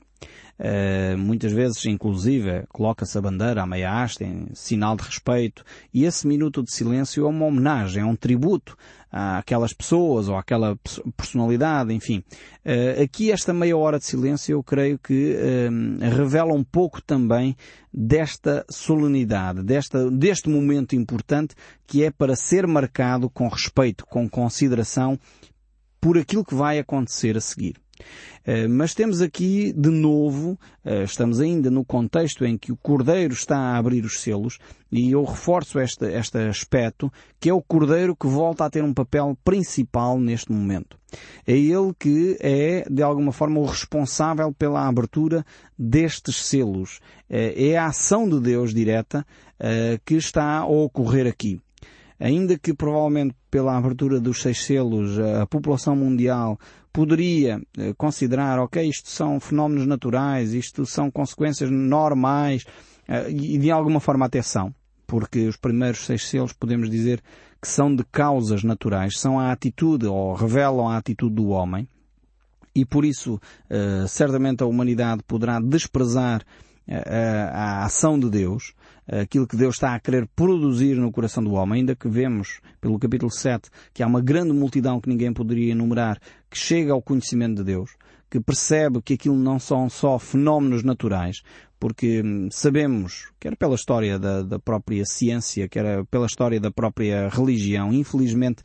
Uh, 0.59 1.17
muitas 1.17 1.53
vezes, 1.53 1.85
inclusive, 1.85 2.65
coloca-se 2.67 3.17
a 3.17 3.21
bandeira 3.21 3.63
à 3.63 3.65
meia 3.65 4.03
haste 4.03 4.25
em 4.25 4.47
sinal 4.53 4.97
de 4.97 5.03
respeito 5.03 5.63
e 5.93 6.03
esse 6.03 6.27
minuto 6.27 6.61
de 6.61 6.69
silêncio 6.69 7.25
é 7.25 7.29
uma 7.29 7.45
homenagem, 7.45 8.03
é 8.03 8.05
um 8.05 8.15
tributo 8.15 8.75
àquelas 9.11 9.73
pessoas 9.73 10.29
ou 10.29 10.35
àquela 10.35 10.77
personalidade, 11.17 11.93
enfim. 11.93 12.23
Uh, 12.65 13.03
aqui 13.03 13.31
esta 13.31 13.53
meia 13.53 13.75
hora 13.75 13.97
de 13.97 14.05
silêncio 14.05 14.53
eu 14.53 14.63
creio 14.63 14.99
que 14.99 15.35
uh, 15.35 16.15
revela 16.15 16.53
um 16.53 16.63
pouco 16.63 17.01
também 17.01 17.55
desta 17.91 18.65
solenidade, 18.69 19.63
desta, 19.63 20.09
deste 20.11 20.49
momento 20.49 20.95
importante 20.95 21.55
que 21.87 22.03
é 22.03 22.11
para 22.11 22.35
ser 22.35 22.67
marcado 22.67 23.29
com 23.29 23.47
respeito, 23.47 24.05
com 24.05 24.29
consideração 24.29 25.17
por 25.99 26.17
aquilo 26.17 26.45
que 26.45 26.55
vai 26.55 26.79
acontecer 26.79 27.35
a 27.35 27.41
seguir. 27.41 27.75
Eh, 28.45 28.67
mas 28.67 28.93
temos 28.93 29.21
aqui, 29.21 29.73
de 29.73 29.89
novo, 29.89 30.57
eh, 30.83 31.03
estamos 31.03 31.39
ainda 31.39 31.69
no 31.69 31.85
contexto 31.85 32.45
em 32.45 32.57
que 32.57 32.71
o 32.71 32.77
Cordeiro 32.77 33.33
está 33.33 33.57
a 33.57 33.77
abrir 33.77 34.03
os 34.05 34.21
selos, 34.21 34.57
e 34.91 35.11
eu 35.11 35.23
reforço 35.23 35.79
este, 35.79 36.05
este 36.05 36.37
aspecto, 36.37 37.11
que 37.39 37.49
é 37.49 37.53
o 37.53 37.61
Cordeiro 37.61 38.15
que 38.15 38.27
volta 38.27 38.65
a 38.65 38.69
ter 38.69 38.83
um 38.83 38.93
papel 38.93 39.37
principal 39.43 40.19
neste 40.19 40.51
momento. 40.51 40.97
É 41.45 41.53
ele 41.53 41.93
que 41.97 42.37
é, 42.39 42.87
de 42.89 43.01
alguma 43.03 43.31
forma, 43.31 43.59
o 43.59 43.65
responsável 43.65 44.51
pela 44.53 44.87
abertura 44.87 45.45
destes 45.77 46.37
selos. 46.45 46.99
Eh, 47.29 47.71
é 47.71 47.77
a 47.77 47.87
ação 47.87 48.27
de 48.27 48.39
Deus 48.39 48.73
direta 48.73 49.25
que 50.05 50.15
está 50.15 50.59
a 50.59 50.65
ocorrer 50.65 51.27
aqui 51.27 51.59
ainda 52.19 52.57
que 52.57 52.73
provavelmente 52.73 53.35
pela 53.49 53.77
abertura 53.77 54.19
dos 54.19 54.41
seis 54.41 54.63
selos 54.63 55.17
a 55.17 55.45
população 55.47 55.95
mundial 55.95 56.59
poderia 56.91 57.61
eh, 57.77 57.93
considerar, 57.97 58.59
ok, 58.59 58.87
isto 58.87 59.09
são 59.09 59.39
fenómenos 59.39 59.85
naturais, 59.85 60.53
isto 60.53 60.85
são 60.85 61.11
consequências 61.11 61.69
normais, 61.69 62.65
eh, 63.07 63.29
e 63.29 63.57
de 63.57 63.71
alguma 63.71 63.99
forma 63.99 64.25
até 64.25 64.41
são, 64.41 64.73
porque 65.07 65.47
os 65.47 65.57
primeiros 65.57 66.05
seis 66.05 66.27
selos 66.27 66.53
podemos 66.53 66.89
dizer 66.89 67.21
que 67.61 67.67
são 67.67 67.93
de 67.93 68.03
causas 68.05 68.63
naturais, 68.63 69.19
são 69.19 69.39
a 69.39 69.51
atitude 69.51 70.07
ou 70.07 70.33
revelam 70.33 70.87
a 70.87 70.97
atitude 70.97 71.35
do 71.35 71.49
homem, 71.49 71.87
e 72.73 72.85
por 72.85 73.05
isso 73.05 73.39
eh, 73.69 74.05
certamente 74.07 74.63
a 74.63 74.67
humanidade 74.67 75.23
poderá 75.23 75.59
desprezar 75.59 76.43
a, 76.87 77.81
a 77.81 77.85
ação 77.85 78.19
de 78.19 78.29
Deus, 78.29 78.73
aquilo 79.09 79.47
que 79.47 79.55
Deus 79.55 79.75
está 79.75 79.95
a 79.95 79.99
querer 79.99 80.27
produzir 80.35 80.95
no 80.95 81.11
coração 81.11 81.43
do 81.43 81.53
homem, 81.53 81.79
ainda 81.79 81.95
que 81.95 82.07
vemos 82.07 82.59
pelo 82.79 82.99
capítulo 82.99 83.31
7 83.31 83.69
que 83.93 84.03
há 84.03 84.07
uma 84.07 84.21
grande 84.21 84.53
multidão 84.53 85.01
que 85.01 85.09
ninguém 85.09 85.33
poderia 85.33 85.71
enumerar 85.71 86.19
que 86.49 86.57
chega 86.57 86.93
ao 86.93 87.01
conhecimento 87.01 87.57
de 87.57 87.63
Deus, 87.63 87.91
que 88.29 88.39
percebe 88.39 89.01
que 89.01 89.15
aquilo 89.15 89.35
não 89.35 89.57
são 89.57 89.89
só 89.89 90.19
fenómenos 90.19 90.83
naturais, 90.83 91.41
porque 91.79 92.21
hum, 92.23 92.49
sabemos, 92.51 93.31
quer 93.39 93.55
pela 93.55 93.75
história 93.75 94.19
da, 94.19 94.43
da 94.43 94.59
própria 94.59 95.03
ciência, 95.05 95.67
quer 95.67 96.05
pela 96.05 96.25
história 96.25 96.59
da 96.59 96.69
própria 96.69 97.29
religião, 97.29 97.91
infelizmente 97.91 98.61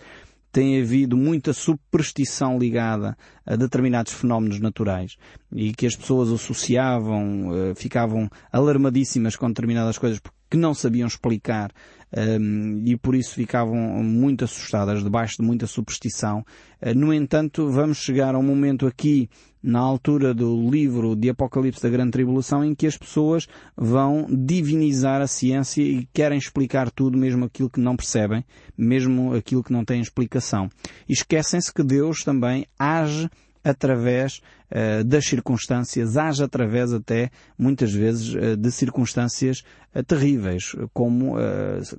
tem 0.55 0.81
havido 0.81 1.17
muita 1.17 1.53
superstição 1.53 2.57
ligada 2.57 3.19
a 3.45 3.57
determinados 3.57 4.13
fenómenos 4.13 4.61
naturais 4.61 5.17
e 5.53 5.73
que 5.73 5.85
as 5.85 5.97
pessoas 5.97 6.31
associavam, 6.31 7.51
eh, 7.53 7.75
ficavam 7.75 8.31
alarmadíssimas 8.53 9.35
com 9.35 9.49
determinadas 9.49 9.99
coisas 9.99 10.21
que 10.49 10.57
não 10.57 10.73
sabiam 10.73 11.09
explicar 11.09 11.73
um, 12.17 12.81
e 12.87 12.97
por 12.97 13.17
isso 13.17 13.35
ficavam 13.35 13.77
muito 14.05 14.45
assustadas, 14.45 15.03
debaixo 15.03 15.39
de 15.41 15.43
muita 15.43 15.67
superstição. 15.67 16.45
Uh, 16.81 16.95
no 16.95 17.13
entanto, 17.13 17.69
vamos 17.69 17.99
chegar 17.99 18.37
a 18.37 18.39
um 18.39 18.43
momento 18.43 18.87
aqui, 18.87 19.29
na 19.65 19.79
altura 19.79 20.35
do 20.35 20.71
livro 20.71 21.17
de 21.17 21.31
Apocalipse 21.31 21.83
da 21.83 21.89
Grande 21.89 22.11
Tribulação, 22.11 22.63
em 22.63 22.75
que 22.75 22.87
as 22.87 22.99
pessoas 22.99 23.49
vão 23.75 24.27
divinizar 24.29 25.23
a 25.23 25.27
ciência 25.27 25.81
e 25.81 26.07
querem 26.13 26.37
explicar 26.37 26.91
tudo, 26.91 27.17
mesmo 27.17 27.47
aquilo 27.47 27.71
que 27.71 27.81
não 27.81 27.97
percebem, 27.97 28.45
mesmo 28.77 29.35
aquilo 29.35 29.65
que 29.65 29.73
não 29.73 29.83
tem 29.83 30.03
explicação. 30.03 30.69
E 31.09 31.15
esquecem-se 31.15 31.73
que 31.73 31.83
Deus 31.83 32.23
também 32.23 32.67
age 32.79 33.31
através 33.65 34.43
uh, 34.71 35.03
das 35.03 35.25
circunstâncias, 35.25 36.19
age 36.19 36.45
através 36.45 36.93
até, 36.93 37.31
muitas 37.59 37.91
vezes, 37.91 38.35
uh, 38.35 38.57
de 38.59 38.71
circunstâncias 38.71 39.65
uh, 39.95 40.03
terríveis, 40.03 40.77
como 40.93 41.37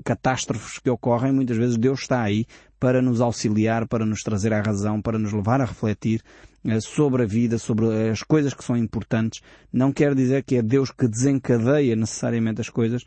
catástrofes 0.03 0.77
que 0.77 0.89
ocorrem, 0.89 1.33
muitas 1.33 1.57
vezes 1.57 1.77
Deus 1.77 2.01
está 2.01 2.21
aí 2.21 2.45
para 2.79 3.01
nos 3.01 3.19
auxiliar, 3.19 3.87
para 3.87 4.05
nos 4.05 4.21
trazer 4.21 4.53
à 4.53 4.61
razão, 4.61 5.01
para 5.01 5.17
nos 5.17 5.33
levar 5.33 5.59
a 5.59 5.65
refletir 5.65 6.21
sobre 6.81 7.23
a 7.23 7.25
vida, 7.25 7.57
sobre 7.57 8.09
as 8.09 8.23
coisas 8.23 8.53
que 8.53 8.63
são 8.63 8.75
importantes. 8.75 9.41
Não 9.71 9.91
quer 9.91 10.15
dizer 10.15 10.43
que 10.43 10.55
é 10.55 10.61
Deus 10.61 10.91
que 10.91 11.07
desencadeia 11.07 11.95
necessariamente 11.95 12.61
as 12.61 12.69
coisas, 12.69 13.03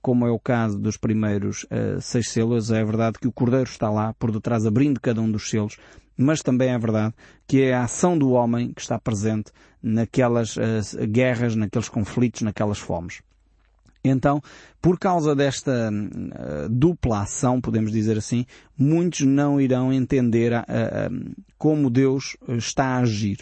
como 0.00 0.26
é 0.26 0.30
o 0.30 0.38
caso 0.38 0.78
dos 0.78 0.96
primeiros 0.96 1.66
seis 2.00 2.28
selos. 2.28 2.70
É 2.70 2.84
verdade 2.84 3.18
que 3.18 3.26
o 3.26 3.32
Cordeiro 3.32 3.68
está 3.68 3.90
lá, 3.90 4.12
por 4.14 4.30
detrás, 4.30 4.66
abrindo 4.66 5.00
cada 5.00 5.20
um 5.20 5.30
dos 5.30 5.48
selos, 5.48 5.76
mas 6.16 6.42
também 6.42 6.68
é 6.70 6.78
verdade 6.78 7.14
que 7.46 7.62
é 7.62 7.74
a 7.74 7.84
ação 7.84 8.16
do 8.18 8.32
homem 8.32 8.72
que 8.72 8.80
está 8.82 8.98
presente 8.98 9.50
naquelas 9.82 10.56
guerras, 11.10 11.56
naqueles 11.56 11.88
conflitos, 11.88 12.42
naquelas 12.42 12.78
fomes. 12.78 13.22
Então, 14.04 14.42
por 14.80 14.98
causa 14.98 15.34
desta 15.34 15.90
uh, 15.90 16.68
dupla 16.68 17.22
ação, 17.22 17.60
podemos 17.60 17.92
dizer 17.92 18.18
assim, 18.18 18.44
muitos 18.76 19.20
não 19.20 19.60
irão 19.60 19.92
entender 19.92 20.52
uh, 20.52 21.44
como 21.56 21.88
Deus 21.88 22.36
está 22.48 22.84
a 22.84 22.98
agir. 22.98 23.38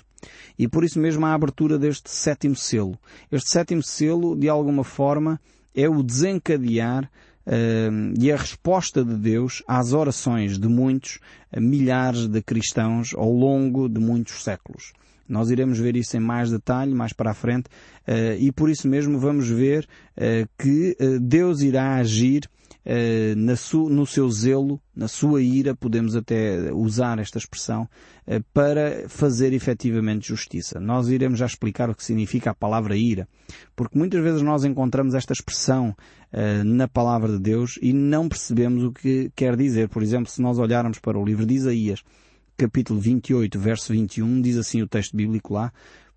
E 0.58 0.68
por 0.68 0.84
isso 0.84 0.98
mesmo 0.98 1.24
a 1.24 1.32
abertura 1.32 1.78
deste 1.78 2.10
sétimo 2.10 2.54
selo. 2.54 2.98
Este 3.32 3.50
sétimo 3.50 3.82
selo, 3.82 4.36
de 4.36 4.48
alguma 4.48 4.84
forma, 4.84 5.40
é 5.74 5.88
o 5.88 6.02
desencadear 6.02 7.04
uh, 7.46 8.14
e 8.18 8.30
a 8.30 8.36
resposta 8.36 9.04
de 9.04 9.14
Deus 9.14 9.62
às 9.66 9.92
orações 9.92 10.58
de 10.58 10.68
muitos, 10.68 11.18
uh, 11.56 11.60
milhares 11.60 12.26
de 12.26 12.42
cristãos 12.42 13.14
ao 13.14 13.32
longo 13.32 13.88
de 13.88 14.00
muitos 14.00 14.44
séculos. 14.44 14.92
Nós 15.30 15.50
iremos 15.50 15.78
ver 15.78 15.96
isso 15.96 16.16
em 16.16 16.20
mais 16.20 16.50
detalhe 16.50 16.94
mais 16.94 17.12
para 17.12 17.30
a 17.30 17.34
frente 17.34 17.66
uh, 17.66 18.36
e 18.38 18.50
por 18.52 18.68
isso 18.68 18.88
mesmo 18.88 19.18
vamos 19.18 19.48
ver 19.48 19.86
uh, 20.16 20.48
que 20.58 20.96
uh, 21.00 21.20
Deus 21.20 21.60
irá 21.60 21.94
agir 21.96 22.48
eh, 22.84 23.34
no 23.36 24.06
seu 24.06 24.30
zelo, 24.30 24.80
na 24.96 25.06
sua 25.06 25.42
ira, 25.42 25.74
podemos 25.74 26.16
até 26.16 26.72
usar 26.72 27.18
esta 27.18 27.36
expressão, 27.36 27.88
eh, 28.26 28.40
para 28.54 29.08
fazer 29.08 29.52
efetivamente 29.52 30.28
justiça. 30.28 30.80
Nós 30.80 31.08
iremos 31.08 31.38
já 31.38 31.46
explicar 31.46 31.90
o 31.90 31.94
que 31.94 32.02
significa 32.02 32.50
a 32.50 32.54
palavra 32.54 32.96
ira, 32.96 33.28
porque 33.76 33.98
muitas 33.98 34.22
vezes 34.22 34.42
nós 34.42 34.64
encontramos 34.64 35.14
esta 35.14 35.32
expressão 35.32 35.94
eh, 36.32 36.64
na 36.64 36.88
palavra 36.88 37.32
de 37.32 37.38
Deus 37.38 37.78
e 37.82 37.92
não 37.92 38.28
percebemos 38.28 38.82
o 38.82 38.92
que 38.92 39.30
quer 39.36 39.56
dizer. 39.56 39.88
Por 39.88 40.02
exemplo, 40.02 40.30
se 40.30 40.40
nós 40.40 40.58
olharmos 40.58 40.98
para 40.98 41.18
o 41.18 41.24
livro 41.24 41.44
de 41.44 41.54
Isaías, 41.54 42.02
capítulo 42.64 43.00
28, 43.00 43.58
verso 43.58 43.92
21, 43.92 44.40
diz 44.40 44.56
assim 44.56 44.82
o 44.82 44.88
texto 44.88 45.16
bíblico 45.16 45.54
lá, 45.54 45.72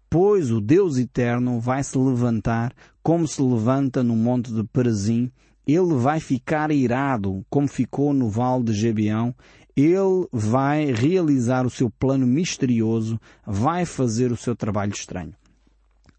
Pois 0.10 0.52
o 0.52 0.62
Deus 0.62 0.98
eterno 0.98 1.60
vai 1.60 1.84
se 1.84 1.98
levantar 1.98 2.74
como 3.02 3.28
se 3.28 3.42
levanta 3.42 4.04
no 4.04 4.16
monte 4.16 4.54
de 4.54 4.64
Perazim 4.64 5.32
ele 5.66 5.94
vai 5.96 6.20
ficar 6.20 6.72
irado, 6.72 7.46
como 7.50 7.68
ficou 7.68 8.14
no 8.14 8.30
vale 8.30 8.66
de 8.66 8.74
Gebeão. 8.74 9.34
Ele 9.76 10.28
vai 10.32 10.92
realizar 10.92 11.66
o 11.66 11.70
seu 11.70 11.90
plano 11.90 12.28
misterioso, 12.28 13.20
vai 13.46 13.86
fazer 13.86 14.32
o 14.32 14.38
seu 14.38 14.56
trabalho 14.56 14.92
estranho. 14.92 15.34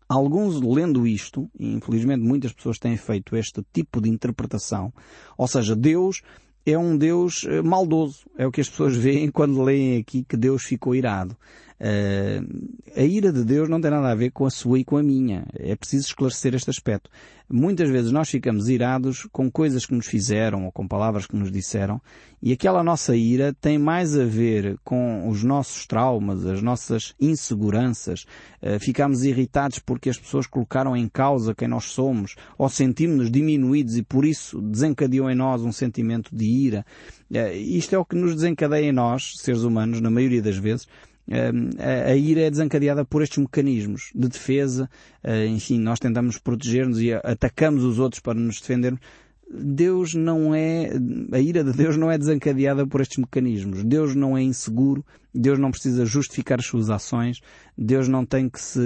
Alguns 0.09 0.61
lendo 0.61 1.07
isto, 1.07 1.49
e 1.59 1.73
infelizmente 1.73 2.23
muitas 2.23 2.53
pessoas 2.53 2.79
têm 2.79 2.97
feito 2.97 3.37
este 3.37 3.65
tipo 3.73 4.01
de 4.01 4.09
interpretação, 4.09 4.93
ou 5.37 5.47
seja, 5.47 5.77
Deus 5.77 6.21
é 6.67 6.79
um 6.79 6.97
Deus 6.97 7.45
eh, 7.49 7.63
maldoso. 7.63 8.27
É 8.37 8.47
o 8.47 8.53
que 8.53 8.61
as 8.61 8.69
pessoas 8.69 8.97
veem 8.97 9.31
quando 9.33 9.63
leem 9.63 9.99
aqui 9.99 10.25
que 10.25 10.37
Deus 10.37 10.65
ficou 10.65 10.95
irado. 10.95 11.37
Uh, 11.81 12.79
a 12.97 13.03
ira 13.03 13.33
de 13.33 13.45
Deus 13.45 13.69
não 13.69 13.81
tem 13.81 13.91
nada 13.91 14.09
a 14.09 14.15
ver 14.15 14.31
com 14.31 14.47
a 14.47 14.51
sua 14.51 14.79
e 14.79 14.85
com 14.85 14.97
a 14.97 15.03
minha. 15.03 15.45
É 15.55 15.75
preciso 15.75 16.07
esclarecer 16.07 16.55
este 16.55 16.71
aspecto. 16.71 17.11
Muitas 17.51 17.91
vezes 17.91 18.11
nós 18.11 18.31
ficamos 18.31 18.69
irados 18.69 19.29
com 19.31 19.51
coisas 19.51 19.85
que 19.85 19.95
nos 19.95 20.07
fizeram 20.07 20.65
ou 20.65 20.73
com 20.73 20.89
palavras 20.89 21.27
que 21.27 21.37
nos 21.37 21.53
disseram 21.53 22.01
e 22.41 22.53
aquela 22.53 22.83
nossa 22.83 23.15
ira 23.15 23.53
tem 23.61 23.77
mais 23.77 24.17
a 24.17 24.25
ver 24.25 24.79
com 24.83 25.29
os 25.29 25.43
nossos 25.43 25.87
traumas, 25.87 26.47
as 26.47 26.63
nossas 26.63 27.15
inseguranças. 27.21 28.25
Uh, 28.63 28.79
ficamos 28.79 29.25
irritados 29.25 29.79
porque 29.79 30.09
as 30.09 30.19
pessoas 30.19 30.47
colocaram 30.47 30.97
em 30.97 31.09
causa 31.09 31.55
quem 31.55 31.69
nós 31.69 31.85
somos 31.87 32.35
ou 32.57 32.69
sentimos-nos 32.69 33.31
diminuídos 33.31 33.97
e 33.97 34.03
por 34.03 34.25
isso 34.25 34.63
desencadeou 34.63 35.29
em 35.29 35.35
nós 35.35 35.63
um 35.63 35.73
sentimento 35.73 36.35
de 36.35 36.45
ira. 36.45 36.87
Uh, 37.31 37.53
isto 37.53 37.95
é 37.95 37.99
o 37.99 38.05
que 38.05 38.17
nos 38.17 38.35
desencadeia 38.35 38.89
em 38.89 38.93
nós, 38.93 39.35
seres 39.37 39.63
humanos, 39.63 40.01
na 40.01 40.11
maioria 40.11 40.41
das 40.41 40.57
vezes, 40.57 40.87
a 41.29 42.15
ira 42.15 42.43
é 42.43 42.51
desencadeada 42.51 43.05
por 43.05 43.23
estes 43.23 43.39
mecanismos 43.39 44.11
de 44.15 44.29
defesa, 44.29 44.91
eh, 45.23 45.47
enfim, 45.47 45.79
nós 45.79 45.99
tentamos 45.99 46.39
proteger-nos 46.39 47.01
e 47.01 47.13
atacamos 47.15 47.83
os 47.83 47.99
outros 47.99 48.21
para 48.21 48.39
nos 48.39 48.61
defendermos. 48.61 49.01
Deus 49.51 50.15
não 50.15 50.55
é, 50.55 50.91
a 51.33 51.39
ira 51.39 51.63
de 51.63 51.73
Deus 51.73 51.97
não 51.97 52.11
é 52.11 52.19
desencadeada 52.19 52.87
por 52.87 53.01
estes 53.01 53.19
mecanismos. 53.19 53.85
Deus 53.85 54.15
não 54.15 54.37
é 54.37 54.43
inseguro, 54.43 55.05
Deus 55.35 55.59
não 55.59 55.71
precisa 55.71 56.07
justificar 56.07 56.59
as 56.59 56.67
suas 56.67 56.91
ações, 56.91 57.41
Deus 57.77 58.09
não 58.09 58.25
tem 58.25 58.49
que 58.49 58.61
se 58.61 58.81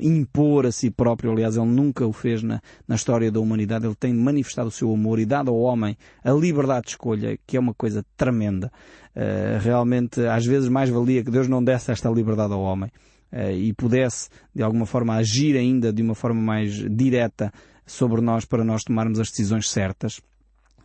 impor 0.00 0.66
a 0.66 0.72
si 0.72 0.90
próprio, 0.90 1.32
aliás, 1.32 1.56
Ele 1.56 1.66
nunca 1.66 2.06
o 2.06 2.12
fez 2.12 2.42
na, 2.42 2.60
na 2.86 2.94
história 2.94 3.30
da 3.30 3.40
humanidade, 3.40 3.86
Ele 3.86 3.94
tem 3.94 4.14
manifestado 4.14 4.68
o 4.68 4.72
seu 4.72 4.92
amor 4.92 5.18
e 5.18 5.26
dado 5.26 5.50
ao 5.50 5.58
homem 5.58 5.96
a 6.22 6.30
liberdade 6.32 6.86
de 6.86 6.90
escolha, 6.90 7.38
que 7.46 7.56
é 7.56 7.60
uma 7.60 7.74
coisa 7.74 8.04
tremenda. 8.16 8.70
Uh, 9.16 9.58
realmente, 9.60 10.20
às 10.26 10.46
vezes 10.46 10.68
mais 10.68 10.90
valia 10.90 11.24
que 11.24 11.30
Deus 11.30 11.48
não 11.48 11.62
desse 11.62 11.90
esta 11.90 12.08
liberdade 12.08 12.52
ao 12.52 12.60
homem. 12.60 12.90
Uh, 13.32 13.50
e 13.50 13.72
pudesse, 13.74 14.28
de 14.54 14.62
alguma 14.62 14.86
forma, 14.86 15.14
agir 15.16 15.56
ainda 15.56 15.92
de 15.92 16.02
uma 16.02 16.14
forma 16.14 16.40
mais 16.40 16.72
direta 16.72 17.52
sobre 17.88 18.20
nós 18.20 18.44
para 18.44 18.64
nós 18.64 18.84
tomarmos 18.84 19.18
as 19.18 19.30
decisões 19.30 19.68
certas. 19.68 20.20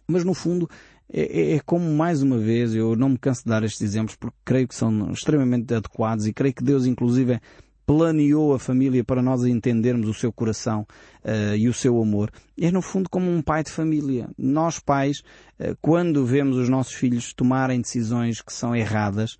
Mas 0.08 0.24
no 0.24 0.34
fundo 0.34 0.70
é, 1.12 1.22
é, 1.22 1.56
é, 1.56 1.60
como 1.60 1.86
mais 1.94 2.22
uma 2.24 2.38
vez, 2.38 2.74
eu 2.74 2.96
não 2.96 3.10
me 3.10 3.18
canso 3.18 3.44
de 3.44 3.50
dar 3.50 3.64
estes 3.64 3.82
exemplos 3.82 4.16
porque 4.16 4.38
creio 4.44 4.68
que 4.68 4.76
são 4.76 5.12
extremamente 5.12 5.74
adequados 5.74 6.26
e 6.26 6.34
creio 6.34 6.54
que 6.54 6.64
Deus 6.64 6.86
inclusive 6.86 7.40
planeou 7.86 8.54
a 8.54 8.60
família 8.60 9.04
para 9.04 9.22
nós 9.22 9.44
entendermos 9.44 10.08
o 10.08 10.14
seu 10.14 10.32
coração 10.32 10.88
uh, 11.24 11.56
e 11.56 11.68
o 11.68 11.74
seu 11.74 12.02
amor. 12.02 12.32
É 12.60 12.72
no 12.72 12.82
fundo 12.82 13.10
como 13.10 13.30
um 13.30 13.42
pai 13.42 13.64
de 13.64 13.72
família. 13.72 14.30
Nós 14.38 14.80
pais, 14.80 15.22
uh, 15.60 15.78
quando 15.82 16.26
vemos 16.26 16.58
os 16.58 16.70
nossos 16.70 16.94
filhos 16.94 17.34
tomarem 17.34 17.82
decisões 17.82 18.42
que 18.42 18.54
são 18.54 18.76
erradas, 18.76 19.38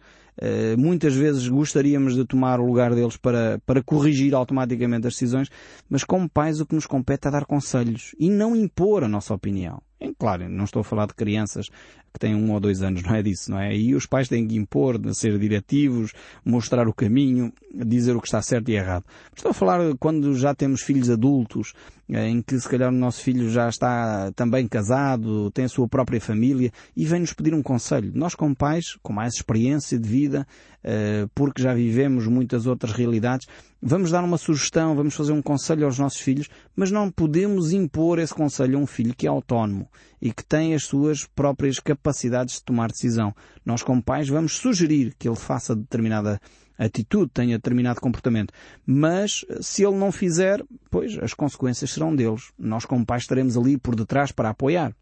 muitas 0.78 1.16
vezes 1.16 1.48
gostaríamos 1.48 2.16
de 2.16 2.26
tomar 2.26 2.60
o 2.60 2.66
lugar 2.66 2.94
deles 2.94 3.18
para, 3.18 3.60
para 3.66 3.84
corrigir 3.84 4.34
automaticamente 4.34 5.08
as 5.08 5.14
decisões, 5.14 5.50
mas 5.90 6.04
como 6.04 6.30
pais 6.30 6.60
o 6.60 6.66
que 6.66 6.76
nos 6.76 6.88
compete 6.88 7.28
é 7.28 7.32
dar 7.32 7.46
conselhos 7.46 8.16
e 8.20 8.30
não 8.30 8.56
impor 8.56 9.04
a 9.04 9.08
nossa 9.08 9.34
opinião. 9.34 9.82
Claro, 10.20 10.50
não 10.50 10.66
estou 10.66 10.82
a 10.82 10.84
falar 10.84 11.08
de 11.08 11.14
crianças 11.14 11.68
que 12.14 12.20
têm 12.20 12.36
um 12.36 12.52
ou 12.52 12.60
dois 12.60 12.84
anos, 12.84 13.02
não 13.02 13.16
é 13.16 13.24
disso, 13.24 13.50
não 13.50 13.60
é? 13.60 13.76
E 13.76 13.96
os 13.96 14.06
pais 14.06 14.30
têm 14.30 14.48
que 14.48 14.56
impor, 14.56 15.00
ser 15.14 15.38
diretivos, 15.40 16.14
mostrar 16.46 16.88
o 16.88 16.94
caminho, 16.94 17.52
dizer 17.74 18.16
o 18.16 18.22
que 18.22 18.28
está 18.28 18.42
certo 18.42 18.70
e 18.70 18.76
errado. 18.76 19.04
Estou 19.36 19.50
a 19.50 19.54
falar 19.54 19.80
quando 20.00 20.36
já 20.38 20.54
temos 20.54 20.82
filhos 20.82 21.10
adultos, 21.10 21.74
eh, 22.08 22.28
em 22.28 22.42
que 22.42 22.60
se 22.60 22.70
calhar 22.70 22.90
o 22.90 22.96
nosso 22.96 23.22
filho 23.22 23.50
já 23.50 23.68
está 23.68 24.32
também 24.36 24.68
casado, 24.68 25.50
tem 25.52 25.66
a 25.66 25.70
sua 25.70 25.88
própria 25.88 26.22
família 26.22 26.72
e 26.96 27.06
vem-nos 27.06 27.34
pedir 27.34 27.54
um 27.54 27.64
conselho. 27.64 28.12
Nós 28.14 28.36
como 28.36 28.56
pais, 28.56 28.96
com 29.02 29.12
mais 29.12 29.34
experiência 29.34 29.98
de 29.98 30.08
vida, 30.08 30.46
eh, 30.84 31.28
porque 31.34 31.64
já 31.64 31.74
vivemos 31.74 32.28
muitas 32.28 32.68
outras 32.68 32.92
realidades, 32.92 33.48
vamos 33.82 34.12
dar 34.12 34.24
uma 34.24 34.38
sugestão, 34.38 34.96
vamos 34.96 35.16
fazer 35.16 35.32
um 35.32 35.42
conselho 35.42 35.86
aos 35.86 35.98
nossos 35.98 36.20
filhos, 36.20 36.50
mas 36.76 36.92
não 36.92 37.10
podemos 37.10 37.72
impor 37.72 38.20
esse 38.20 38.34
conselho 38.34 38.78
a 38.78 38.82
um 38.82 38.86
filho 38.86 39.16
que 39.16 39.26
é 39.26 39.30
autónomo 39.30 39.90
e 40.22 40.32
que 40.32 40.46
tem 40.46 40.74
as 40.76 40.84
suas 40.84 41.26
próprias 41.26 41.80
capacidades 41.80 42.03
de 42.12 42.64
tomar 42.64 42.92
decisão. 42.92 43.34
Nós 43.66 43.84
como 43.84 44.02
pais 44.02 44.28
vamos 44.28 44.54
sugerir 44.58 45.14
que 45.18 45.28
ele 45.28 45.38
faça 45.38 45.76
determinada 45.76 46.40
atitude, 46.78 47.32
tenha 47.34 47.58
determinado 47.58 48.02
comportamento. 48.02 48.54
Mas 48.86 49.46
se 49.62 49.84
ele 49.86 49.96
não 49.96 50.12
fizer, 50.12 50.64
pois 50.90 51.18
as 51.20 51.34
consequências 51.34 51.92
serão 51.92 52.16
deles. 52.16 52.52
Nós 52.58 52.86
como 52.86 53.06
pais 53.06 53.24
estaremos 53.24 53.56
ali 53.56 53.78
por 53.78 53.96
detrás 53.96 54.32
para 54.32 54.50
apoiar. 54.50 54.94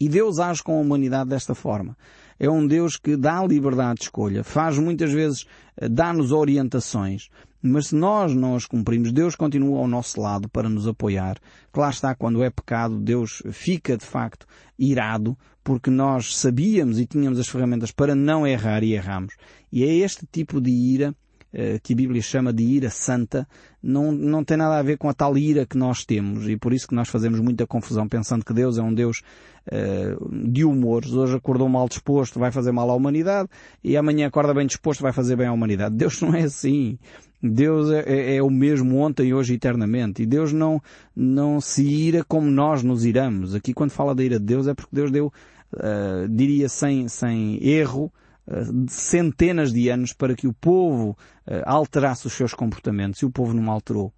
E 0.00 0.08
Deus 0.08 0.38
age 0.38 0.62
com 0.62 0.76
a 0.76 0.80
humanidade 0.80 1.30
desta 1.30 1.54
forma 1.54 1.96
é 2.42 2.50
um 2.50 2.66
Deus 2.66 2.96
que 2.96 3.16
dá 3.16 3.40
liberdade 3.46 4.00
de 4.00 4.02
escolha, 4.06 4.42
faz 4.42 4.76
muitas 4.76 5.12
vezes, 5.12 5.46
eh, 5.76 5.88
dá-nos 5.88 6.32
orientações, 6.32 7.28
Mas 7.62 7.88
se 7.88 7.94
nós 7.94 8.34
não 8.34 8.56
as 8.56 8.66
cumprimos, 8.66 9.12
Deus 9.12 9.36
continua 9.36 9.78
ao 9.78 9.86
nosso 9.86 10.20
lado 10.20 10.48
para 10.48 10.68
nos 10.68 10.88
apoiar. 10.88 11.38
Claro 11.70 11.92
está, 11.92 12.14
quando 12.14 12.42
é 12.42 12.50
pecado, 12.50 12.98
Deus 12.98 13.42
fica 13.52 13.96
de 13.96 14.04
facto 14.04 14.46
irado 14.78 15.38
porque 15.62 15.90
nós 15.90 16.36
sabíamos 16.36 16.98
e 16.98 17.06
tínhamos 17.06 17.38
as 17.38 17.48
ferramentas 17.48 17.92
para 17.92 18.14
não 18.14 18.46
errar 18.46 18.82
e 18.82 18.94
erramos. 18.94 19.34
E 19.70 19.84
é 19.84 19.94
este 19.94 20.26
tipo 20.26 20.60
de 20.60 20.70
ira 20.70 21.14
eh, 21.54 21.78
que 21.82 21.92
a 21.92 21.96
Bíblia 21.96 22.22
chama 22.22 22.50
de 22.50 22.62
ira 22.62 22.88
santa, 22.88 23.46
não, 23.82 24.10
não 24.10 24.42
tem 24.42 24.56
nada 24.56 24.78
a 24.78 24.82
ver 24.82 24.96
com 24.96 25.10
a 25.10 25.12
tal 25.12 25.36
ira 25.36 25.66
que 25.66 25.76
nós 25.76 26.02
temos 26.02 26.48
e 26.48 26.56
por 26.56 26.72
isso 26.72 26.88
que 26.88 26.94
nós 26.94 27.10
fazemos 27.10 27.40
muita 27.40 27.66
confusão 27.66 28.08
pensando 28.08 28.42
que 28.42 28.54
Deus 28.54 28.78
é 28.78 28.82
um 28.82 28.94
Deus 28.94 29.22
uh, 29.66 30.50
de 30.50 30.64
humores. 30.64 31.12
Hoje 31.12 31.36
acordou 31.36 31.68
mal 31.68 31.88
disposto, 31.90 32.38
vai 32.38 32.50
fazer 32.50 32.72
mal 32.72 32.88
à 32.90 32.94
humanidade 32.94 33.50
e 33.84 33.98
amanhã 33.98 34.28
acorda 34.28 34.54
bem 34.54 34.66
disposto, 34.66 35.02
vai 35.02 35.12
fazer 35.12 35.36
bem 35.36 35.46
à 35.46 35.52
humanidade. 35.52 35.94
Deus 35.94 36.22
não 36.22 36.34
é 36.34 36.44
assim. 36.44 36.98
Deus 37.42 37.90
é, 37.90 38.04
é, 38.06 38.36
é, 38.36 38.42
o 38.42 38.50
mesmo 38.50 38.98
ontem, 38.98 39.34
hoje 39.34 39.54
e 39.54 39.56
eternamente. 39.56 40.22
E 40.22 40.26
Deus 40.26 40.52
não, 40.52 40.80
não 41.14 41.60
se 41.60 41.84
ira 41.84 42.22
como 42.22 42.50
nós 42.50 42.82
nos 42.82 43.04
iramos. 43.04 43.54
Aqui 43.54 43.74
quando 43.74 43.90
fala 43.90 44.14
da 44.14 44.22
ira 44.22 44.38
de 44.38 44.46
Deus 44.46 44.68
é 44.68 44.74
porque 44.74 44.94
Deus 44.94 45.10
deu, 45.10 45.32
uh, 45.72 46.28
diria 46.28 46.68
sem, 46.68 47.08
sem 47.08 47.58
erro, 47.66 48.12
de 48.72 48.92
centenas 48.92 49.72
de 49.72 49.88
anos 49.88 50.12
para 50.12 50.34
que 50.34 50.48
o 50.48 50.52
povo 50.52 51.16
eh, 51.46 51.62
alterasse 51.64 52.26
os 52.26 52.32
seus 52.32 52.52
comportamentos 52.52 53.20
e 53.20 53.24
o 53.24 53.30
povo 53.30 53.54
não 53.54 53.70
alterou. 53.70 54.12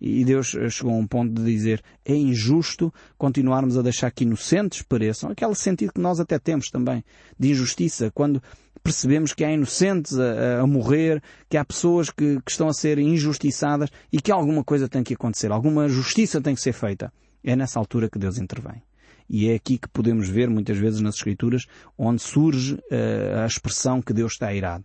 E 0.00 0.24
Deus 0.24 0.54
eh, 0.54 0.68
chegou 0.68 0.92
a 0.92 0.96
um 0.96 1.06
ponto 1.06 1.32
de 1.32 1.44
dizer 1.44 1.82
é 2.04 2.14
injusto 2.14 2.92
continuarmos 3.16 3.78
a 3.78 3.82
deixar 3.82 4.10
que 4.10 4.24
inocentes 4.24 4.82
pereçam. 4.82 5.30
Aquele 5.30 5.54
sentido 5.54 5.92
que 5.92 6.00
nós 6.00 6.20
até 6.20 6.38
temos 6.38 6.68
também 6.68 7.04
de 7.38 7.50
injustiça, 7.50 8.10
quando 8.12 8.42
percebemos 8.82 9.32
que 9.32 9.44
há 9.44 9.50
inocentes 9.50 10.18
a, 10.18 10.60
a 10.60 10.66
morrer, 10.66 11.22
que 11.48 11.56
há 11.56 11.64
pessoas 11.64 12.10
que, 12.10 12.40
que, 12.42 12.50
estão 12.50 12.68
a 12.68 12.72
ser 12.72 12.98
injustiçadas 12.98 13.90
e 14.12 14.20
que 14.20 14.30
alguma 14.30 14.62
coisa 14.62 14.88
tem 14.88 15.02
que 15.02 15.14
acontecer, 15.14 15.50
alguma 15.50 15.88
justiça 15.88 16.40
tem 16.40 16.54
que 16.54 16.60
ser 16.60 16.72
feita. 16.72 17.12
É 17.42 17.56
nessa 17.56 17.78
altura 17.78 18.08
que 18.08 18.18
Deus 18.18 18.38
intervém. 18.38 18.82
E 19.28 19.48
é 19.48 19.54
aqui 19.54 19.76
que 19.76 19.88
podemos 19.88 20.28
ver 20.28 20.48
muitas 20.48 20.78
vezes 20.78 21.00
nas 21.00 21.16
Escrituras 21.16 21.66
onde 21.98 22.22
surge 22.22 22.74
uh, 22.74 23.40
a 23.42 23.46
expressão 23.46 24.00
que 24.00 24.12
Deus 24.12 24.32
está 24.32 24.52
irado. 24.54 24.84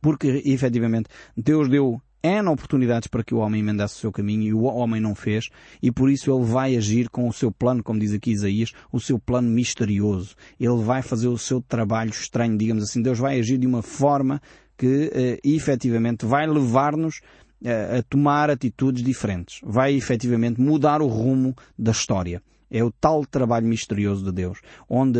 Porque, 0.00 0.42
efetivamente, 0.44 1.08
Deus 1.36 1.68
deu 1.68 2.02
N 2.22 2.48
oportunidades 2.48 3.08
para 3.08 3.24
que 3.24 3.34
o 3.34 3.38
homem 3.38 3.60
emendasse 3.60 3.96
o 3.96 3.98
seu 3.98 4.12
caminho 4.12 4.42
e 4.42 4.54
o 4.54 4.62
homem 4.62 5.00
não 5.00 5.14
fez, 5.14 5.48
e 5.82 5.90
por 5.90 6.08
isso 6.08 6.32
ele 6.32 6.44
vai 6.44 6.76
agir 6.76 7.08
com 7.08 7.28
o 7.28 7.32
seu 7.32 7.50
plano, 7.50 7.82
como 7.82 7.98
diz 7.98 8.12
aqui 8.12 8.30
Isaías, 8.30 8.72
o 8.92 9.00
seu 9.00 9.18
plano 9.18 9.50
misterioso. 9.50 10.36
Ele 10.58 10.82
vai 10.82 11.02
fazer 11.02 11.28
o 11.28 11.36
seu 11.36 11.60
trabalho 11.60 12.10
estranho, 12.10 12.56
digamos 12.56 12.84
assim. 12.84 13.02
Deus 13.02 13.18
vai 13.18 13.40
agir 13.40 13.58
de 13.58 13.66
uma 13.66 13.82
forma 13.82 14.40
que, 14.76 15.10
uh, 15.12 15.48
efetivamente, 15.48 16.24
vai 16.24 16.46
levar-nos 16.46 17.20
uh, 17.62 17.98
a 17.98 18.02
tomar 18.02 18.50
atitudes 18.50 19.02
diferentes. 19.02 19.60
Vai, 19.64 19.94
efetivamente, 19.94 20.60
mudar 20.60 21.02
o 21.02 21.08
rumo 21.08 21.54
da 21.76 21.90
história. 21.90 22.40
É 22.70 22.82
o 22.82 22.90
tal 22.90 23.26
trabalho 23.26 23.66
misterioso 23.66 24.24
de 24.24 24.32
Deus, 24.32 24.58
onde 24.88 25.18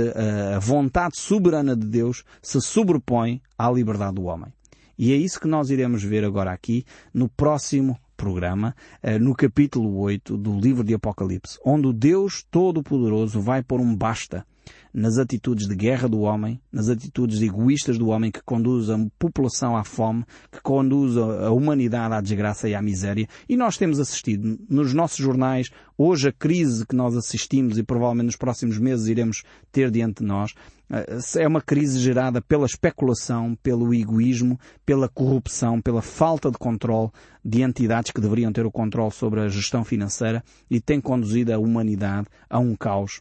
a 0.54 0.58
vontade 0.58 1.18
soberana 1.18 1.76
de 1.76 1.86
Deus 1.86 2.24
se 2.40 2.58
sobrepõe 2.62 3.42
à 3.58 3.70
liberdade 3.70 4.14
do 4.14 4.22
homem. 4.22 4.50
E 4.98 5.12
é 5.12 5.16
isso 5.16 5.40
que 5.40 5.48
nós 5.48 5.70
iremos 5.70 6.02
ver 6.02 6.24
agora 6.24 6.52
aqui 6.52 6.84
no 7.12 7.28
próximo 7.28 7.98
programa, 8.16 8.74
eh, 9.02 9.18
no 9.18 9.34
capítulo 9.34 9.98
8 9.98 10.36
do 10.36 10.58
livro 10.58 10.84
de 10.84 10.94
Apocalipse, 10.94 11.58
onde 11.64 11.88
o 11.88 11.92
Deus 11.92 12.44
Todo-Poderoso 12.50 13.40
vai 13.40 13.62
pôr 13.62 13.80
um 13.80 13.96
basta 13.96 14.46
nas 14.92 15.18
atitudes 15.18 15.66
de 15.66 15.74
guerra 15.74 16.08
do 16.08 16.20
homem, 16.20 16.60
nas 16.70 16.88
atitudes 16.88 17.40
egoístas 17.40 17.96
do 17.96 18.08
homem 18.08 18.30
que 18.30 18.42
conduz 18.42 18.90
a 18.90 18.98
população 19.18 19.76
à 19.76 19.84
fome, 19.84 20.24
que 20.50 20.60
conduz 20.60 21.16
a 21.16 21.50
humanidade 21.50 22.14
à 22.14 22.20
desgraça 22.20 22.68
e 22.68 22.74
à 22.74 22.82
miséria. 22.82 23.26
E 23.48 23.56
nós 23.56 23.78
temos 23.78 23.98
assistido 23.98 24.58
nos 24.68 24.92
nossos 24.92 25.18
jornais, 25.18 25.70
hoje 25.96 26.28
a 26.28 26.32
crise 26.32 26.86
que 26.86 26.94
nós 26.94 27.16
assistimos 27.16 27.78
e 27.78 27.82
provavelmente 27.82 28.26
nos 28.26 28.36
próximos 28.36 28.78
meses 28.78 29.06
iremos 29.06 29.42
ter 29.70 29.90
diante 29.90 30.22
de 30.22 30.28
nós, 30.28 30.52
eh, 30.90 31.18
é 31.38 31.48
uma 31.48 31.62
crise 31.62 31.98
gerada 31.98 32.42
pela 32.42 32.66
especulação, 32.66 33.56
pelo 33.62 33.94
egoísmo, 33.94 34.60
pela 34.84 35.08
corrupção, 35.08 35.80
pela 35.80 36.02
falta 36.02 36.50
de 36.50 36.58
controle 36.58 37.10
de 37.42 37.62
entidades 37.62 38.12
que 38.12 38.20
deveriam 38.20 38.52
ter 38.52 38.66
o 38.66 38.70
controle 38.70 39.10
sobre 39.10 39.40
a 39.40 39.48
gestão 39.48 39.84
financeira 39.84 40.44
e 40.70 40.80
tem 40.80 41.00
conduzido 41.00 41.52
a 41.52 41.58
humanidade 41.58 42.26
a 42.48 42.58
um 42.58 42.76
caos 42.76 43.20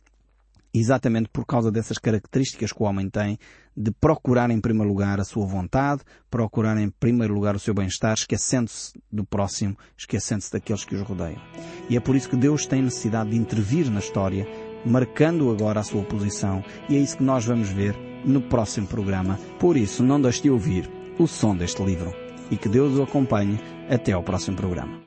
exatamente 0.73 1.29
por 1.29 1.45
causa 1.45 1.71
dessas 1.71 1.97
características 1.97 2.71
que 2.71 2.81
o 2.81 2.85
homem 2.85 3.09
tem 3.09 3.37
de 3.75 3.91
procurar 3.91 4.49
em 4.49 4.59
primeiro 4.59 4.89
lugar 4.89 5.19
a 5.19 5.23
sua 5.23 5.45
vontade, 5.45 6.01
procurar 6.29 6.77
em 6.77 6.89
primeiro 6.89 7.33
lugar 7.33 7.55
o 7.55 7.59
seu 7.59 7.73
bem-estar, 7.73 8.13
esquecendo-se 8.13 8.93
do 9.11 9.23
próximo, 9.23 9.77
esquecendo-se 9.97 10.51
daqueles 10.51 10.83
que 10.83 10.95
os 10.95 11.01
rodeiam. 11.01 11.41
E 11.89 11.95
é 11.95 11.99
por 11.99 12.15
isso 12.15 12.29
que 12.29 12.35
Deus 12.35 12.65
tem 12.65 12.81
necessidade 12.81 13.31
de 13.31 13.37
intervir 13.37 13.89
na 13.89 13.99
história, 13.99 14.47
marcando 14.85 15.49
agora 15.51 15.79
a 15.79 15.83
sua 15.83 16.03
posição, 16.03 16.63
e 16.89 16.95
é 16.95 16.99
isso 16.99 17.17
que 17.17 17.23
nós 17.23 17.45
vamos 17.45 17.69
ver 17.69 17.95
no 18.25 18.41
próximo 18.41 18.87
programa. 18.87 19.39
Por 19.59 19.77
isso, 19.77 20.03
não 20.03 20.21
deixe 20.21 20.43
de 20.43 20.49
ouvir 20.49 20.89
o 21.17 21.27
som 21.27 21.55
deste 21.55 21.83
livro. 21.83 22.13
E 22.49 22.57
que 22.57 22.67
Deus 22.67 22.97
o 22.97 23.03
acompanhe 23.03 23.57
até 23.89 24.11
ao 24.11 24.23
próximo 24.23 24.57
programa. 24.57 25.01